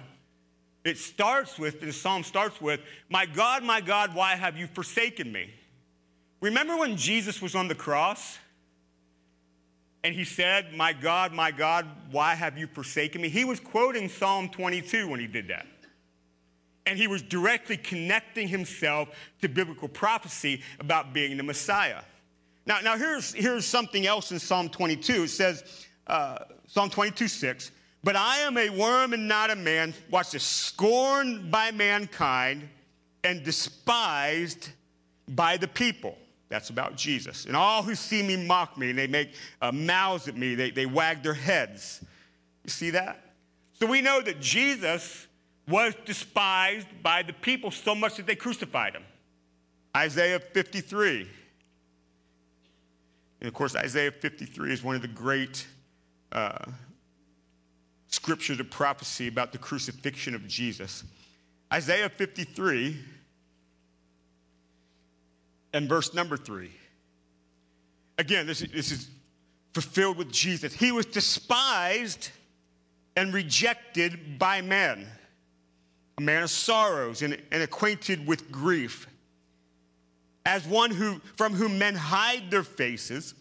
[0.84, 5.32] it starts with, the psalm starts with, My God, my God, why have you forsaken
[5.32, 5.50] me?
[6.42, 8.38] Remember when Jesus was on the cross?
[10.04, 13.30] And he said, My God, my God, why have you forsaken me?
[13.30, 15.66] He was quoting Psalm 22 when he did that.
[16.86, 19.10] And he was directly connecting himself
[19.42, 22.02] to biblical prophecy about being the Messiah.
[22.66, 25.24] Now, now here's, here's something else in Psalm 22.
[25.24, 27.72] It says, uh, Psalm 22, 6,
[28.04, 32.68] But I am a worm and not a man, watch this, scorned by mankind
[33.24, 34.70] and despised
[35.30, 36.18] by the people.
[36.54, 37.46] That's about Jesus.
[37.46, 40.70] And all who see me mock me, and they make uh, mouths at me, they,
[40.70, 42.06] they wag their heads.
[42.64, 43.34] You see that?
[43.80, 45.26] So we know that Jesus
[45.68, 49.02] was despised by the people so much that they crucified him.
[49.98, 51.28] Isaiah 53.
[53.40, 55.66] And of course, Isaiah 53 is one of the great
[56.32, 56.66] uh,
[58.10, 61.04] scriptures of prophecy about the crucifixion of Jesus.
[61.74, 63.00] Isaiah 53
[65.74, 66.72] and verse number 3.
[68.18, 69.10] Again, this, this is
[69.74, 70.74] fulfilled with Jesus.
[70.74, 72.30] He was despised
[73.16, 75.08] and rejected by men,
[76.18, 79.08] a man of sorrows and, and acquainted with grief.
[80.46, 83.34] As one who, from whom men hide their faces,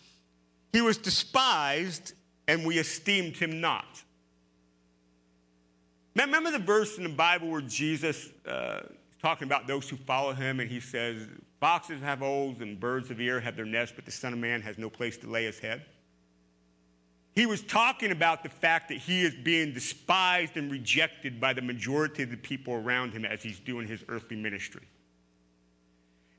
[0.72, 2.14] he was despised
[2.49, 4.03] and we esteemed him not.
[6.14, 10.33] Remember the verse in the Bible where Jesus uh, is talking about those who follow
[10.33, 11.29] him, and he says,
[11.61, 14.61] Foxes have holes and birds of air have their nests, but the Son of Man
[14.61, 15.87] has no place to lay his head?
[17.35, 21.62] He was talking about the fact that he is being despised and rejected by the
[21.62, 24.83] majority of the people around him as he's doing his earthly ministry.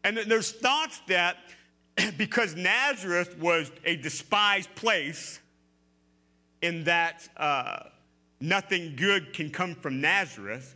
[0.03, 1.37] And there's thoughts that
[2.17, 5.39] because Nazareth was a despised place,
[6.61, 7.79] in that uh,
[8.39, 10.75] nothing good can come from Nazareth,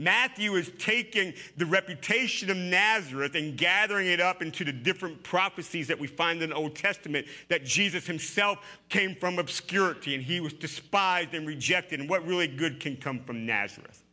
[0.00, 5.88] Matthew is taking the reputation of Nazareth and gathering it up into the different prophecies
[5.88, 10.40] that we find in the Old Testament that Jesus himself came from obscurity and he
[10.40, 14.04] was despised and rejected, and what really good can come from Nazareth.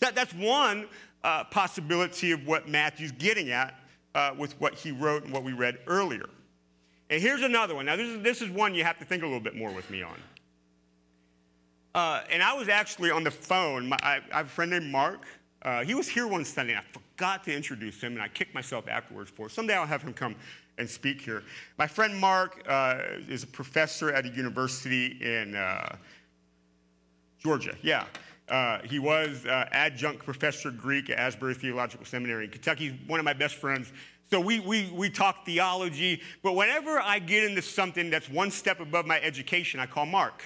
[0.00, 0.86] That, that's one
[1.22, 3.78] uh, possibility of what Matthew's getting at
[4.14, 6.30] uh, with what he wrote and what we read earlier.
[7.10, 7.86] And here's another one.
[7.86, 9.90] Now, this is, this is one you have to think a little bit more with
[9.90, 10.16] me on.
[11.94, 13.88] Uh, and I was actually on the phone.
[13.88, 15.24] My, I, I have a friend named Mark.
[15.62, 18.86] Uh, he was here one Sunday, I forgot to introduce him, and I kicked myself
[18.88, 19.52] afterwards for it.
[19.52, 20.36] Someday I'll have him come
[20.78, 21.42] and speak here.
[21.76, 25.96] My friend Mark uh, is a professor at a university in uh,
[27.40, 27.74] Georgia.
[27.82, 28.04] Yeah.
[28.48, 32.90] Uh, he was uh, adjunct professor Greek at Asbury Theological Seminary in Kentucky.
[32.90, 33.92] He's one of my best friends.
[34.30, 38.78] So we, we, we talk theology, but whenever I get into something that's one step
[38.78, 40.44] above my education, I call Mark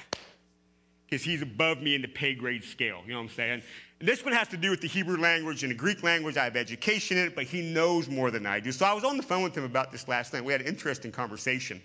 [1.12, 3.02] because he's above me in the pay grade scale.
[3.04, 3.62] You know what I'm saying?
[4.00, 6.38] And this one has to do with the Hebrew language and the Greek language.
[6.38, 8.72] I have education in it, but he knows more than I do.
[8.72, 10.42] So I was on the phone with him about this last night.
[10.42, 11.82] We had an interesting conversation.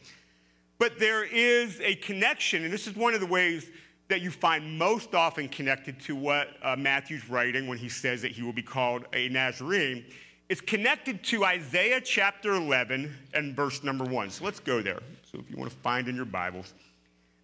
[0.80, 3.70] But there is a connection, and this is one of the ways
[4.08, 8.32] that you find most often connected to what uh, Matthew's writing when he says that
[8.32, 10.06] he will be called a Nazarene.
[10.48, 14.30] It's connected to Isaiah chapter 11 and verse number 1.
[14.30, 15.02] So let's go there.
[15.30, 16.74] So if you want to find in your Bibles,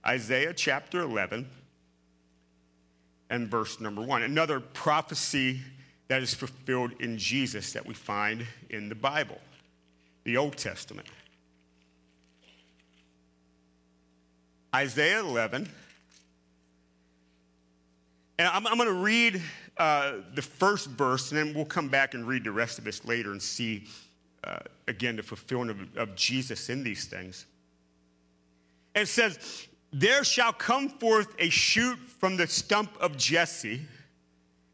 [0.06, 1.46] Isaiah chapter 11
[3.34, 4.22] and verse number 1.
[4.22, 5.60] Another prophecy
[6.08, 9.40] that is fulfilled in Jesus that we find in the Bible,
[10.24, 11.08] the Old Testament.
[14.76, 15.68] Isaiah 11
[18.40, 19.42] and I'm, I'm going to read
[19.78, 23.06] uh, the first verse, and then we'll come back and read the rest of this
[23.06, 23.86] later and see,
[24.44, 27.46] uh, again, the fulfillment of, of Jesus in these things.
[28.96, 33.82] And it says, There shall come forth a shoot from the stump of Jesse,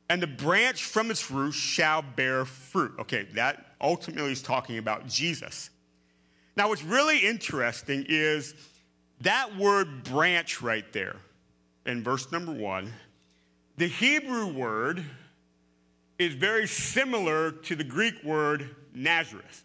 [0.09, 2.93] and the branch from its root shall bear fruit.
[2.99, 5.69] Okay, that ultimately is talking about Jesus.
[6.55, 8.53] Now, what's really interesting is
[9.21, 11.17] that word branch right there
[11.85, 12.91] in verse number one
[13.77, 15.03] the Hebrew word
[16.17, 19.63] is very similar to the Greek word Nazareth.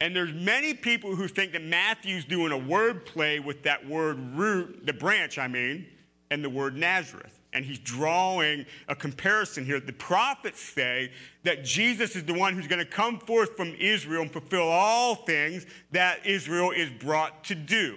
[0.00, 4.18] And there's many people who think that Matthew's doing a word play with that word
[4.36, 5.86] root, the branch, I mean,
[6.30, 7.32] and the word Nazareth.
[7.52, 9.80] And he's drawing a comparison here.
[9.80, 11.10] The prophets say
[11.44, 15.14] that Jesus is the one who's going to come forth from Israel and fulfill all
[15.14, 17.96] things that Israel is brought to do.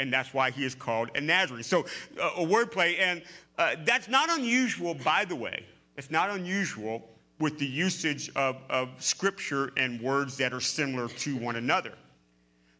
[0.00, 1.62] And that's why he is called a Nazarene.
[1.62, 1.86] So,
[2.20, 2.96] uh, a word play.
[2.96, 3.22] And
[3.56, 5.64] uh, that's not unusual, by the way.
[5.96, 7.08] It's not unusual
[7.38, 11.92] with the usage of, of scripture and words that are similar to one another.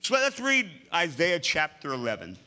[0.00, 2.38] So let's read Isaiah chapter 11.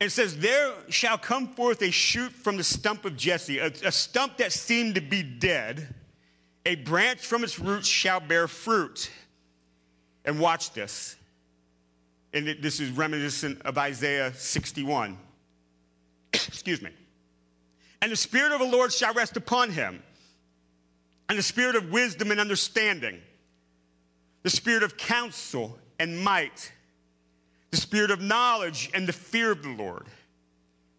[0.00, 3.92] It says, There shall come forth a shoot from the stump of Jesse, a, a
[3.92, 5.94] stump that seemed to be dead.
[6.66, 9.10] A branch from its roots shall bear fruit.
[10.24, 11.16] And watch this.
[12.32, 15.18] And this is reminiscent of Isaiah 61.
[16.32, 16.90] Excuse me.
[18.02, 20.02] And the Spirit of the Lord shall rest upon him,
[21.30, 23.20] and the Spirit of wisdom and understanding,
[24.42, 26.72] the Spirit of counsel and might,
[27.70, 30.08] the Spirit of knowledge and the fear of the Lord.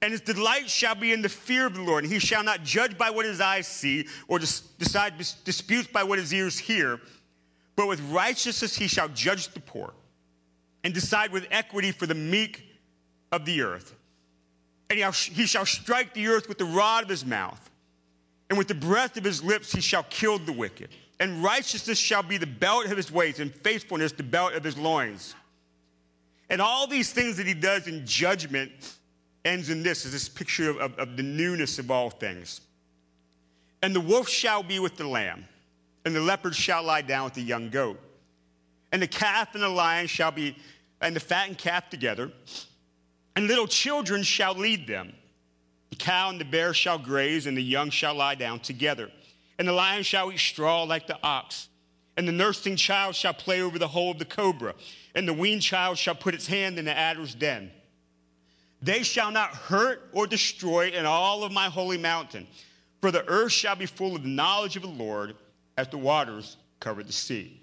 [0.01, 2.63] And his delight shall be in the fear of the Lord, and he shall not
[2.63, 7.01] judge by what his eyes see, or decide disputes by what his ears hear,
[7.75, 9.93] but with righteousness he shall judge the poor,
[10.85, 12.63] and decide with equity for the meek
[13.33, 13.95] of the earth.
[14.89, 17.70] And he shall strike the earth with the rod of his mouth.
[18.51, 20.89] And with the breath of his lips he shall kill the wicked.
[21.21, 24.77] And righteousness shall be the belt of his waist, and faithfulness the belt of his
[24.77, 25.35] loins.
[26.49, 28.73] And all these things that he does in judgment
[29.45, 32.59] ends in this, is this picture of, of, of the newness of all things.
[33.83, 35.45] And the wolf shall be with the lamb,
[36.03, 38.01] and the leopard shall lie down with the young goat.
[38.91, 40.57] And the calf and the lion shall be,
[40.99, 42.29] and the fattened calf together,
[43.37, 45.13] and little children shall lead them.
[45.91, 49.11] The cow and the bear shall graze, and the young shall lie down together.
[49.59, 51.69] And the lion shall eat straw like the ox.
[52.17, 54.73] And the nursing child shall play over the hole of the cobra.
[55.13, 57.71] And the weaned child shall put its hand in the adder's den.
[58.81, 62.47] They shall not hurt or destroy in all of my holy mountain.
[63.01, 65.35] For the earth shall be full of the knowledge of the Lord
[65.77, 67.61] as the waters cover the sea.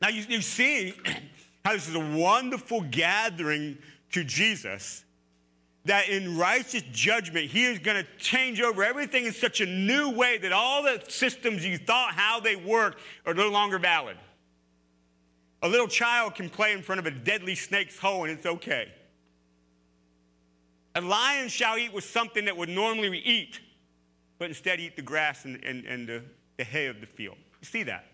[0.00, 0.94] Now you, you see
[1.64, 3.78] how this is a wonderful gathering
[4.12, 5.04] to Jesus.
[5.84, 10.10] That in righteous judgment, he is going to change over everything in such a new
[10.10, 14.16] way that all the systems you thought how they worked are no longer valid.
[15.62, 18.92] A little child can play in front of a deadly snake's hole and it's okay.
[20.94, 23.60] A lion shall eat with something that would normally eat,
[24.38, 26.22] but instead eat the grass and, and, and the,
[26.58, 27.36] the hay of the field.
[27.60, 28.06] You see that?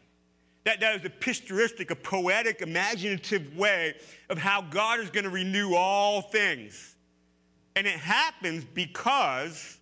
[0.69, 3.95] That, that is a picturistic, a poetic, imaginative way
[4.29, 6.95] of how God is going to renew all things.
[7.75, 9.79] And it happens because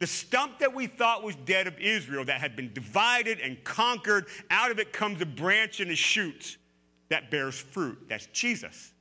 [0.00, 4.26] the stump that we thought was dead of Israel, that had been divided and conquered,
[4.50, 6.58] out of it comes a branch and a shoot
[7.08, 7.96] that bears fruit.
[8.08, 8.92] That's Jesus.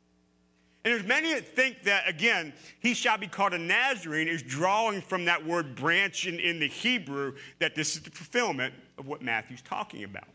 [0.86, 5.02] And there's many that think that, again, he shall be called a Nazarene is drawing
[5.02, 9.24] from that word branch in, in the Hebrew, that this is the fulfillment of what
[9.24, 10.28] Matthew's talking about.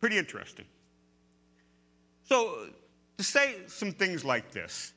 [0.00, 0.64] Pretty interesting.
[2.24, 2.66] So,
[3.18, 4.92] to say some things like this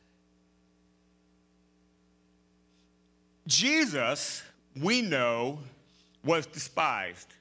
[3.47, 4.43] Jesus,
[4.79, 5.59] we know,
[6.23, 7.33] was despised.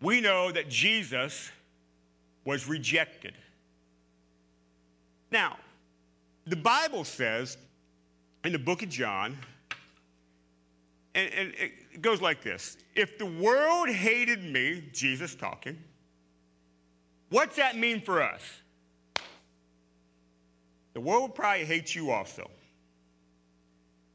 [0.00, 1.50] We know that Jesus
[2.44, 3.34] was rejected.
[5.32, 5.56] Now,
[6.46, 7.58] the Bible says
[8.44, 9.36] in the book of John,
[11.14, 15.78] and, and it goes like this If the world hated me, Jesus talking,
[17.30, 18.42] what's that mean for us?
[20.94, 22.50] The world probably hate you also.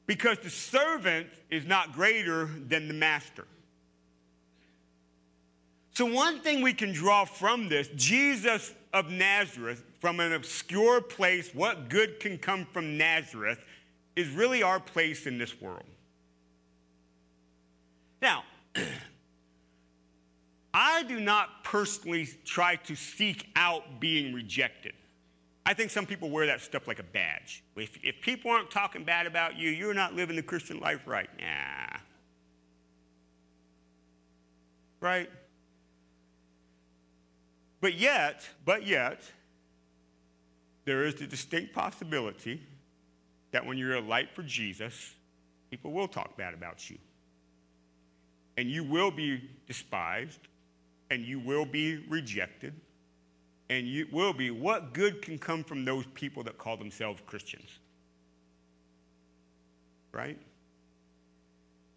[0.06, 3.48] Because the servant is not greater than the master.
[5.94, 11.52] So, one thing we can draw from this Jesus of Nazareth, from an obscure place,
[11.54, 13.60] what good can come from Nazareth,
[14.16, 15.86] is really our place in this world.
[18.24, 18.46] Now,
[20.74, 24.94] I do not personally try to seek out being rejected.
[25.66, 27.64] I think some people wear that stuff like a badge.
[27.76, 31.30] If, if people aren't talking bad about you, you're not living the Christian life right.
[31.38, 31.98] Nah.
[35.02, 35.30] Right?
[37.82, 39.22] But yet, but yet,
[40.86, 42.62] there is the distinct possibility
[43.52, 45.14] that when you're a light for Jesus,
[45.70, 46.98] people will talk bad about you.
[48.58, 50.40] And you will be despised,
[51.10, 52.74] and you will be rejected,
[53.70, 54.52] and you will be.
[54.52, 57.70] What good can come from those people that call themselves Christians?
[60.12, 60.38] Right?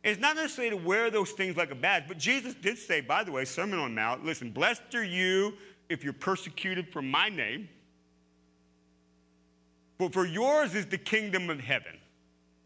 [0.02, 3.24] It's not necessarily to wear those things like a badge, but Jesus did say, by
[3.24, 5.54] the way, Sermon on the Mount, listen, blessed are you
[5.88, 7.68] if you're persecuted for my name,
[9.98, 11.98] but for yours is the kingdom of heaven.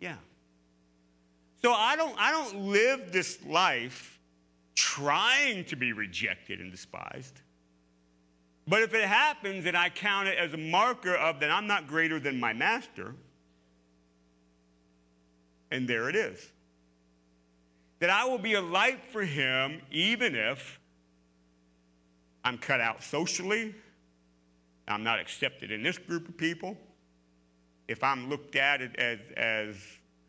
[0.01, 0.17] Yeah.
[1.63, 4.19] So I don't, I don't live this life
[4.75, 7.41] trying to be rejected and despised.
[8.67, 11.87] But if it happens and I count it as a marker of that I'm not
[11.87, 13.15] greater than my master,
[15.71, 16.51] and there it is.
[17.99, 20.81] That I will be a light for him even if
[22.43, 23.75] I'm cut out socially,
[24.89, 26.77] I'm not accepted in this group of people,
[27.87, 29.77] if I'm looked at as, as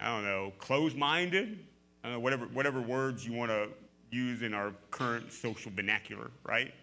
[0.01, 1.59] I don't know, closed minded,
[2.03, 3.69] whatever, whatever words you want to
[4.09, 6.73] use in our current social vernacular, right?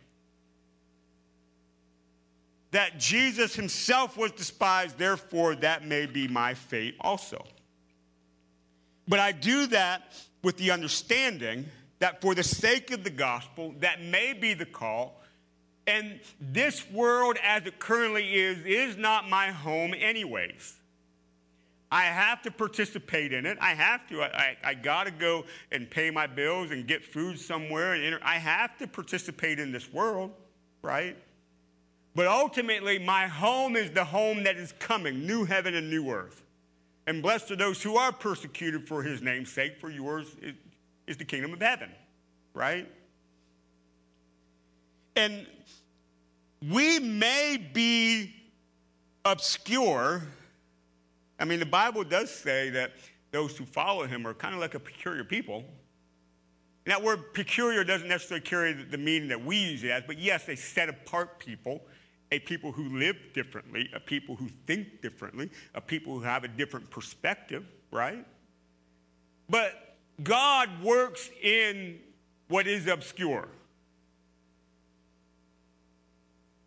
[2.70, 7.44] That Jesus himself was despised, therefore, that may be my fate also.
[9.08, 11.66] But I do that with the understanding
[11.98, 15.20] that for the sake of the gospel, that may be the call.
[15.86, 20.77] And this world as it currently is, is not my home, anyways.
[21.90, 23.56] I have to participate in it.
[23.60, 24.22] I have to.
[24.22, 27.94] I, I, I got to go and pay my bills and get food somewhere.
[27.94, 28.20] And enter.
[28.22, 30.32] I have to participate in this world,
[30.82, 31.16] right?
[32.14, 36.42] But ultimately, my home is the home that is coming new heaven and new earth.
[37.06, 40.54] And blessed are those who are persecuted for his name's sake, for yours is,
[41.06, 41.90] is the kingdom of heaven,
[42.52, 42.86] right?
[45.16, 45.46] And
[46.70, 48.34] we may be
[49.24, 50.22] obscure.
[51.38, 52.92] I mean, the Bible does say that
[53.30, 55.64] those who follow him are kind of like a peculiar people.
[56.84, 60.18] And that word peculiar doesn't necessarily carry the, meaning that we use it as, but
[60.18, 61.82] yes, a set apart people,
[62.32, 66.48] a people who live differently, a people who think differently, a people who have a
[66.48, 68.24] different perspective, right?
[69.50, 71.98] But God works in
[72.48, 73.48] what is obscure.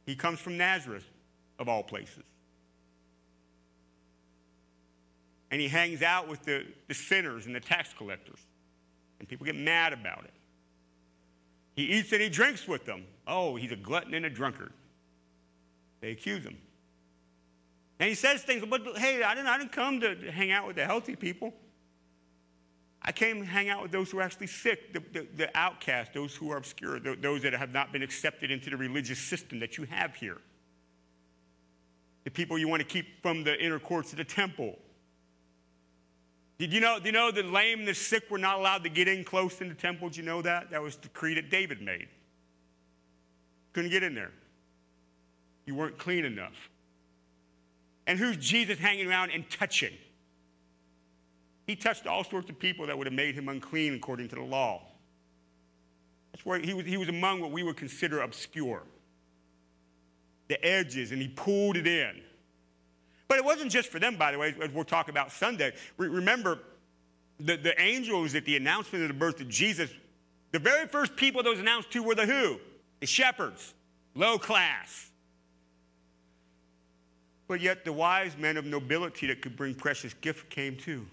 [0.05, 1.05] He comes from Nazareth,
[1.57, 2.23] of all places.
[5.51, 8.39] And he hangs out with the, the sinners and the tax collectors.
[9.19, 10.33] And people get mad about it.
[11.75, 13.05] He eats and he drinks with them.
[13.27, 14.71] Oh, he's a glutton and a drunkard.
[15.99, 16.57] They accuse him.
[17.99, 20.75] And he says things, but hey, I didn't, I didn't come to hang out with
[20.75, 21.53] the healthy people.
[23.03, 26.13] I came to hang out with those who are actually sick, the, the, the outcasts,
[26.13, 29.59] those who are obscure, th- those that have not been accepted into the religious system
[29.59, 30.37] that you have here.
[32.23, 34.77] The people you want to keep from the inner courts of the temple.
[36.61, 38.89] Did you know, did you know the lame and the sick were not allowed to
[38.89, 40.09] get in close in the temple?
[40.09, 40.69] Did you know that?
[40.69, 42.07] That was the decree that David made.
[43.73, 44.29] Couldn't get in there.
[45.65, 46.69] You weren't clean enough.
[48.05, 49.93] And who's Jesus hanging around and touching?
[51.65, 54.43] He touched all sorts of people that would have made him unclean according to the
[54.43, 54.83] law.
[56.31, 58.83] That's where he was, he was among what we would consider obscure
[60.47, 62.21] the edges, and he pulled it in.
[63.31, 65.71] But it wasn't just for them, by the way, as we'll talk about Sunday.
[65.95, 66.59] Re- remember,
[67.39, 69.89] the, the angels at the announcement of the birth of Jesus,
[70.51, 72.59] the very first people those announced to were the who?
[72.99, 73.73] The shepherds,
[74.15, 75.11] low class.
[77.47, 81.07] But yet the wise men of nobility that could bring precious gifts came too.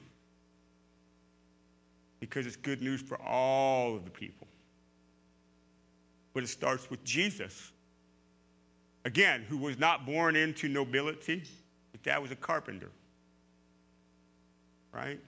[2.19, 4.49] Because it's good news for all of the people.
[6.35, 7.71] But it starts with Jesus.
[9.05, 11.45] Again, who was not born into nobility,
[11.93, 12.91] his dad was a carpenter.
[14.93, 15.21] Right?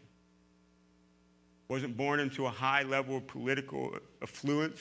[1.69, 4.81] Wasn't born into a high level of political affluence.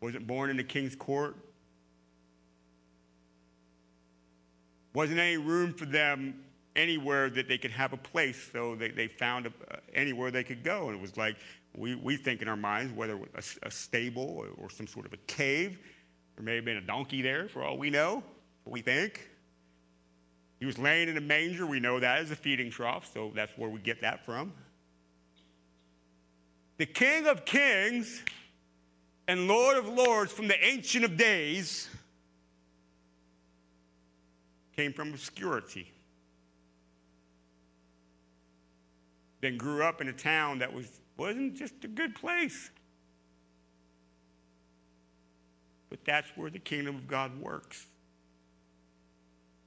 [0.00, 1.36] Wasn't born in the king's court.
[4.94, 6.42] Wasn't any room for them
[6.74, 10.44] anywhere that they could have a place, so they, they found a, uh, anywhere they
[10.44, 10.88] could go.
[10.88, 11.36] And it was like,
[11.76, 15.12] we, we think in our minds, whether a, a stable or, or some sort of
[15.12, 15.78] a cave,
[16.34, 18.22] there may have been a donkey there for all we know,
[18.64, 19.28] we think.
[20.58, 21.66] He was laying in a manger.
[21.66, 24.52] We know that as a feeding trough, so that's where we get that from.
[26.76, 28.22] The King of Kings
[29.26, 31.88] and Lord of Lords from the Ancient of Days
[34.76, 35.92] came from obscurity.
[39.40, 40.86] Then grew up in a town that was,
[41.16, 42.70] wasn't just a good place.
[45.88, 47.86] But that's where the kingdom of God works.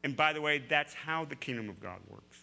[0.03, 2.37] And by the way, that's how the kingdom of God works.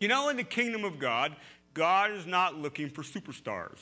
[0.00, 1.36] You know, in the kingdom of God,
[1.74, 3.78] God is not looking for superstars.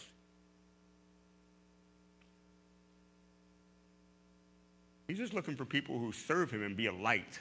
[5.08, 7.40] He's just looking for people who serve him and be a light.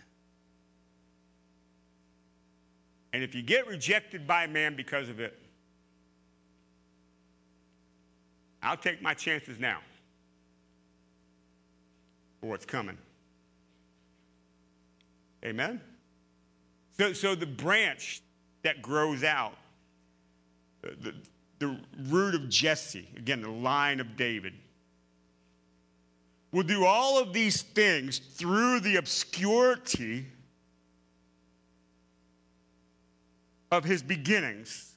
[3.11, 5.37] And if you get rejected by man because of it,
[8.63, 9.79] I'll take my chances now
[12.39, 12.97] for what's coming.
[15.43, 15.81] Amen?
[16.97, 18.21] So, so the branch
[18.63, 19.55] that grows out,
[20.81, 21.13] the,
[21.59, 24.53] the, root of Jesse, again, the line of David,
[26.51, 30.25] will do all of these things through the obscurity
[33.71, 34.95] of his beginnings.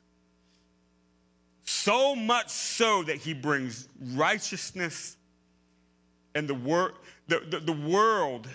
[1.64, 5.16] So much so that he brings righteousness
[6.34, 6.94] and the, wor-
[7.28, 8.48] the, the, the world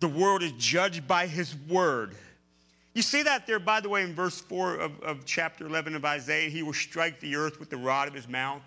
[0.00, 2.16] the world is judged by his word.
[2.94, 6.04] You see that there, by the way, in verse 4 of, of chapter 11 of
[6.04, 6.50] Isaiah.
[6.50, 8.62] He will strike the earth with the rod of his mouth.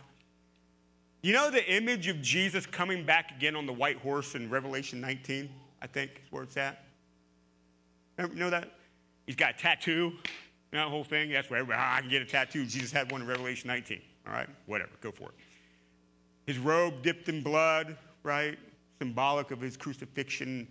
[1.21, 5.01] You know the image of Jesus coming back again on the white horse in Revelation
[5.01, 5.49] 19,
[5.81, 6.83] I think is where it's at?
[8.17, 8.71] You know that?
[9.25, 10.13] He's got a tattoo,
[10.71, 11.31] that whole thing.
[11.31, 12.65] That's where everybody, ah, I can get a tattoo.
[12.65, 14.01] Jesus had one in Revelation 19.
[14.27, 15.35] All right, whatever, go for it.
[16.45, 18.59] His robe dipped in blood, right?
[18.99, 20.67] Symbolic of his crucifixion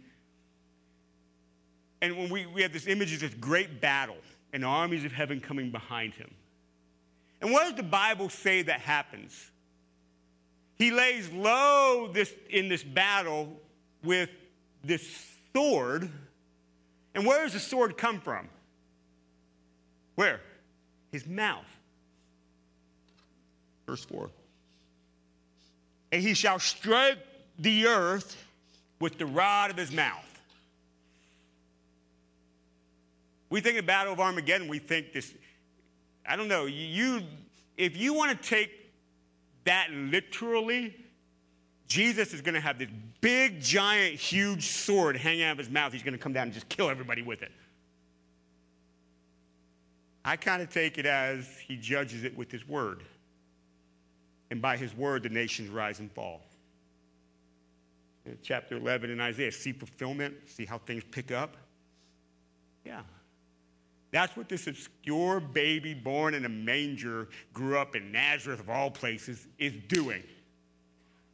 [2.03, 4.17] and when we, we have this image of this great battle
[4.53, 6.31] and armies of heaven coming behind him.
[7.41, 9.51] And what does the Bible say that happens?
[10.75, 13.49] He lays low this, in this battle
[14.03, 14.31] with
[14.83, 16.11] this sword.
[17.15, 18.49] And where does the sword come from?
[20.17, 20.41] Where?
[21.13, 21.65] His mouth.
[23.87, 24.29] Verse 4.
[26.11, 27.19] And he shall strike
[27.61, 28.37] the earth
[28.99, 30.32] with the rod of his mouth.
[33.53, 35.31] We think of Battle of Armageddon, we think this,
[36.27, 37.21] I don't know, you,
[37.77, 38.71] if you want to take
[39.65, 40.97] that literally,
[41.87, 42.89] Jesus is going to have this
[43.21, 45.93] big, giant, huge sword hanging out of his mouth.
[45.93, 47.53] He's going to come down and just kill everybody with it.
[50.25, 53.03] I kind of take it as he judges it with his word.
[54.51, 56.41] And by his word, the nations rise and fall.
[58.43, 61.59] Chapter 11 in Isaiah, see fulfillment, see how things pick up.
[62.87, 63.03] Yeah.
[64.13, 68.91] That's what this obscure baby born in a manger, grew up in Nazareth of all
[68.91, 70.23] places, is doing.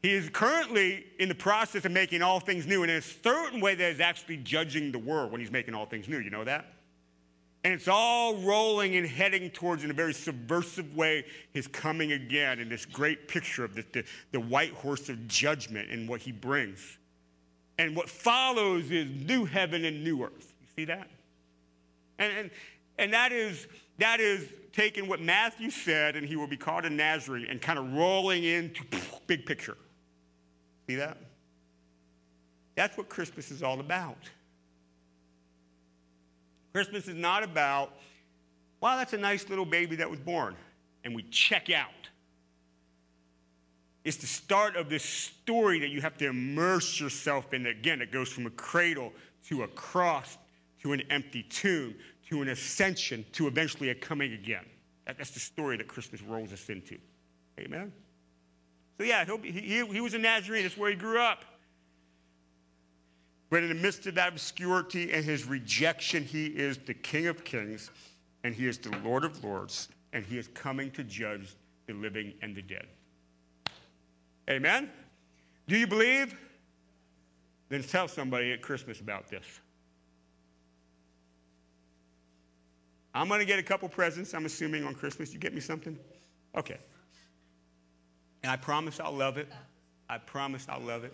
[0.03, 3.61] He is currently in the process of making all things new, and in a certain
[3.61, 6.19] way, that is actually judging the world when he's making all things new.
[6.21, 6.73] You know that?
[7.65, 12.61] And it's all rolling and heading towards, in a very subversive way, his coming again
[12.61, 16.31] in this great picture of the, the, the white horse of judgment and what he
[16.31, 16.99] brings.
[17.77, 20.55] And what follows is new heaven and new earth.
[20.61, 21.09] You see that?
[22.19, 22.51] And, and,
[22.99, 23.67] and that, is,
[23.99, 27.79] that is taking what Matthew said, and he will be called a Nazarene, and kind
[27.79, 28.83] of rolling into
[29.27, 29.77] big picture.
[30.87, 31.19] See that?
[32.75, 34.19] That's what Christmas is all about.
[36.73, 37.93] Christmas is not about,
[38.81, 40.55] wow, that's a nice little baby that was born,
[41.05, 41.89] and we check out.
[44.05, 47.67] It's the start of this story that you have to immerse yourself in.
[47.67, 49.13] Again, it goes from a cradle
[49.49, 50.39] to a cross
[50.83, 51.95] to an empty tomb
[52.29, 54.65] to an ascension to eventually a coming again.
[55.07, 56.99] That's the story that Christmas rolls us into.
[57.59, 57.93] Amen?
[58.99, 60.65] So, yeah, he, he, he was a Nazarene.
[60.65, 61.45] That's where he grew up.
[63.51, 67.45] But in the midst of that obscurity and his rejection, he is the King of
[67.45, 67.91] Kings
[68.45, 71.55] and he is the Lord of Lords and he is coming to judge
[71.87, 72.87] the living and the dead.
[74.51, 74.91] Amen?
[75.67, 76.35] Do you believe?
[77.71, 79.61] Then tell somebody at Christmas about this.
[83.19, 85.33] I'm going to get a couple presents, I'm assuming, on Christmas.
[85.33, 85.99] You get me something?
[86.57, 86.79] Okay.
[88.45, 89.49] And I promise I'll love it.
[90.09, 91.13] I promise I'll love it.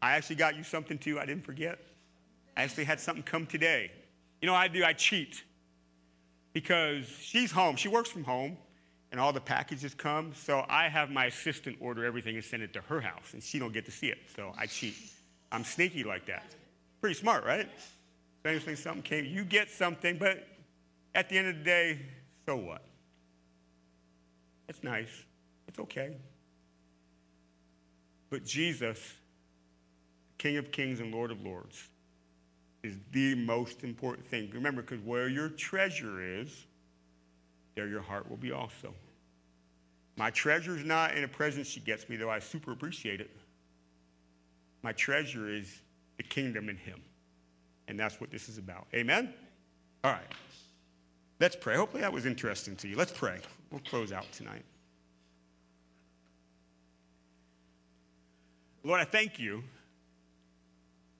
[0.00, 1.78] I actually got you something too, I didn't forget.
[2.56, 3.90] I actually had something come today.
[4.40, 4.82] You know I do?
[4.82, 5.44] I cheat.
[6.54, 8.56] Because she's home, she works from home,
[9.12, 10.32] and all the packages come.
[10.34, 13.58] So I have my assistant order everything and send it to her house, and she
[13.58, 14.18] don't get to see it.
[14.34, 14.94] So I cheat.
[15.52, 16.54] I'm sneaky like that.
[17.02, 17.68] Pretty smart, right?
[18.42, 20.46] So anything something came, you get something, but
[21.14, 22.00] at the end of the day,
[22.46, 22.82] so what?
[24.68, 25.24] It's nice.
[25.68, 26.16] It's okay.
[28.30, 28.98] But Jesus,
[30.38, 31.88] King of Kings and Lord of Lords,
[32.82, 34.50] is the most important thing.
[34.52, 36.66] Remember, because where your treasure is,
[37.74, 38.94] there your heart will be also.
[40.16, 43.30] My treasure is not in a present she gets me, though I super appreciate it.
[44.82, 45.80] My treasure is
[46.18, 47.00] the kingdom in him.
[47.88, 48.86] And that's what this is about.
[48.94, 49.32] Amen?
[50.04, 50.32] All right.
[51.40, 51.76] Let's pray.
[51.76, 52.96] Hopefully that was interesting to you.
[52.96, 53.40] Let's pray.
[53.70, 54.64] We'll close out tonight.
[58.84, 59.64] Lord, I thank you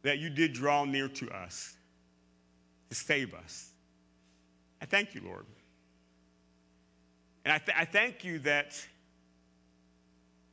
[0.02, 1.76] that you did draw near to us
[2.90, 3.70] to save us.
[4.82, 5.46] I thank you, Lord.
[7.44, 8.78] And I, th- I thank you that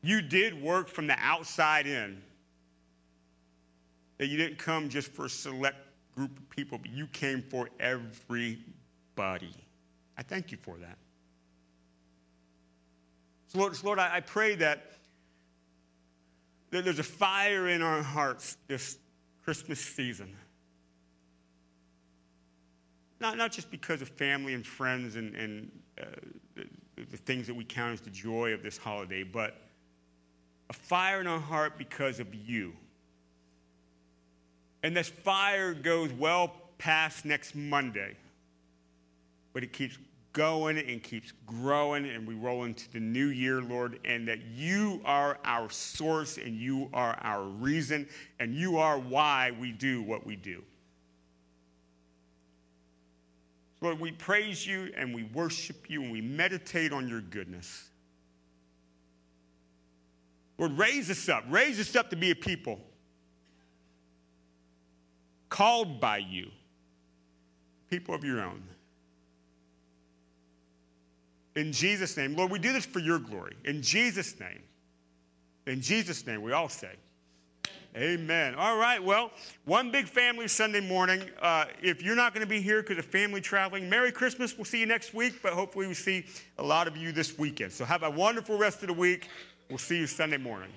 [0.01, 2.21] you did work from the outside in,
[4.17, 5.77] that you didn't come just for a select
[6.15, 8.59] group of people, but you came for everybody.
[10.17, 10.97] I thank you for that.
[13.47, 14.91] So, Lord, so Lord I, I pray that,
[16.71, 18.97] that there's a fire in our hearts this
[19.43, 20.35] Christmas season.
[23.19, 26.05] Not, not just because of family and friends and, and uh,
[26.55, 26.65] the,
[27.11, 29.57] the things that we count as the joy of this holiday, but
[30.69, 32.73] a fire in our heart because of you.
[34.83, 38.15] And this fire goes well past next Monday,
[39.53, 39.97] but it keeps
[40.33, 45.01] going and keeps growing, and we roll into the new year, Lord, and that you
[45.03, 48.07] are our source and you are our reason,
[48.39, 50.63] and you are why we do what we do.
[53.81, 57.89] Lord, we praise you and we worship you and we meditate on your goodness.
[60.59, 61.43] Lord, raise us up.
[61.49, 62.79] Raise us up to be a people
[65.49, 66.51] called by you,
[67.89, 68.61] people of your own.
[71.55, 73.55] In Jesus' name, Lord, we do this for your glory.
[73.65, 74.61] In Jesus' name,
[75.67, 76.95] In Jesus' name, we all say.
[77.95, 78.55] Amen.
[78.55, 79.03] All right.
[79.03, 79.31] Well,
[79.65, 81.23] one big family Sunday morning.
[81.41, 84.57] Uh, if you're not going to be here because of family traveling, Merry Christmas.
[84.57, 86.25] We'll see you next week, but hopefully we see
[86.57, 87.73] a lot of you this weekend.
[87.73, 89.27] So have a wonderful rest of the week.
[89.69, 90.69] We'll see you Sunday morning.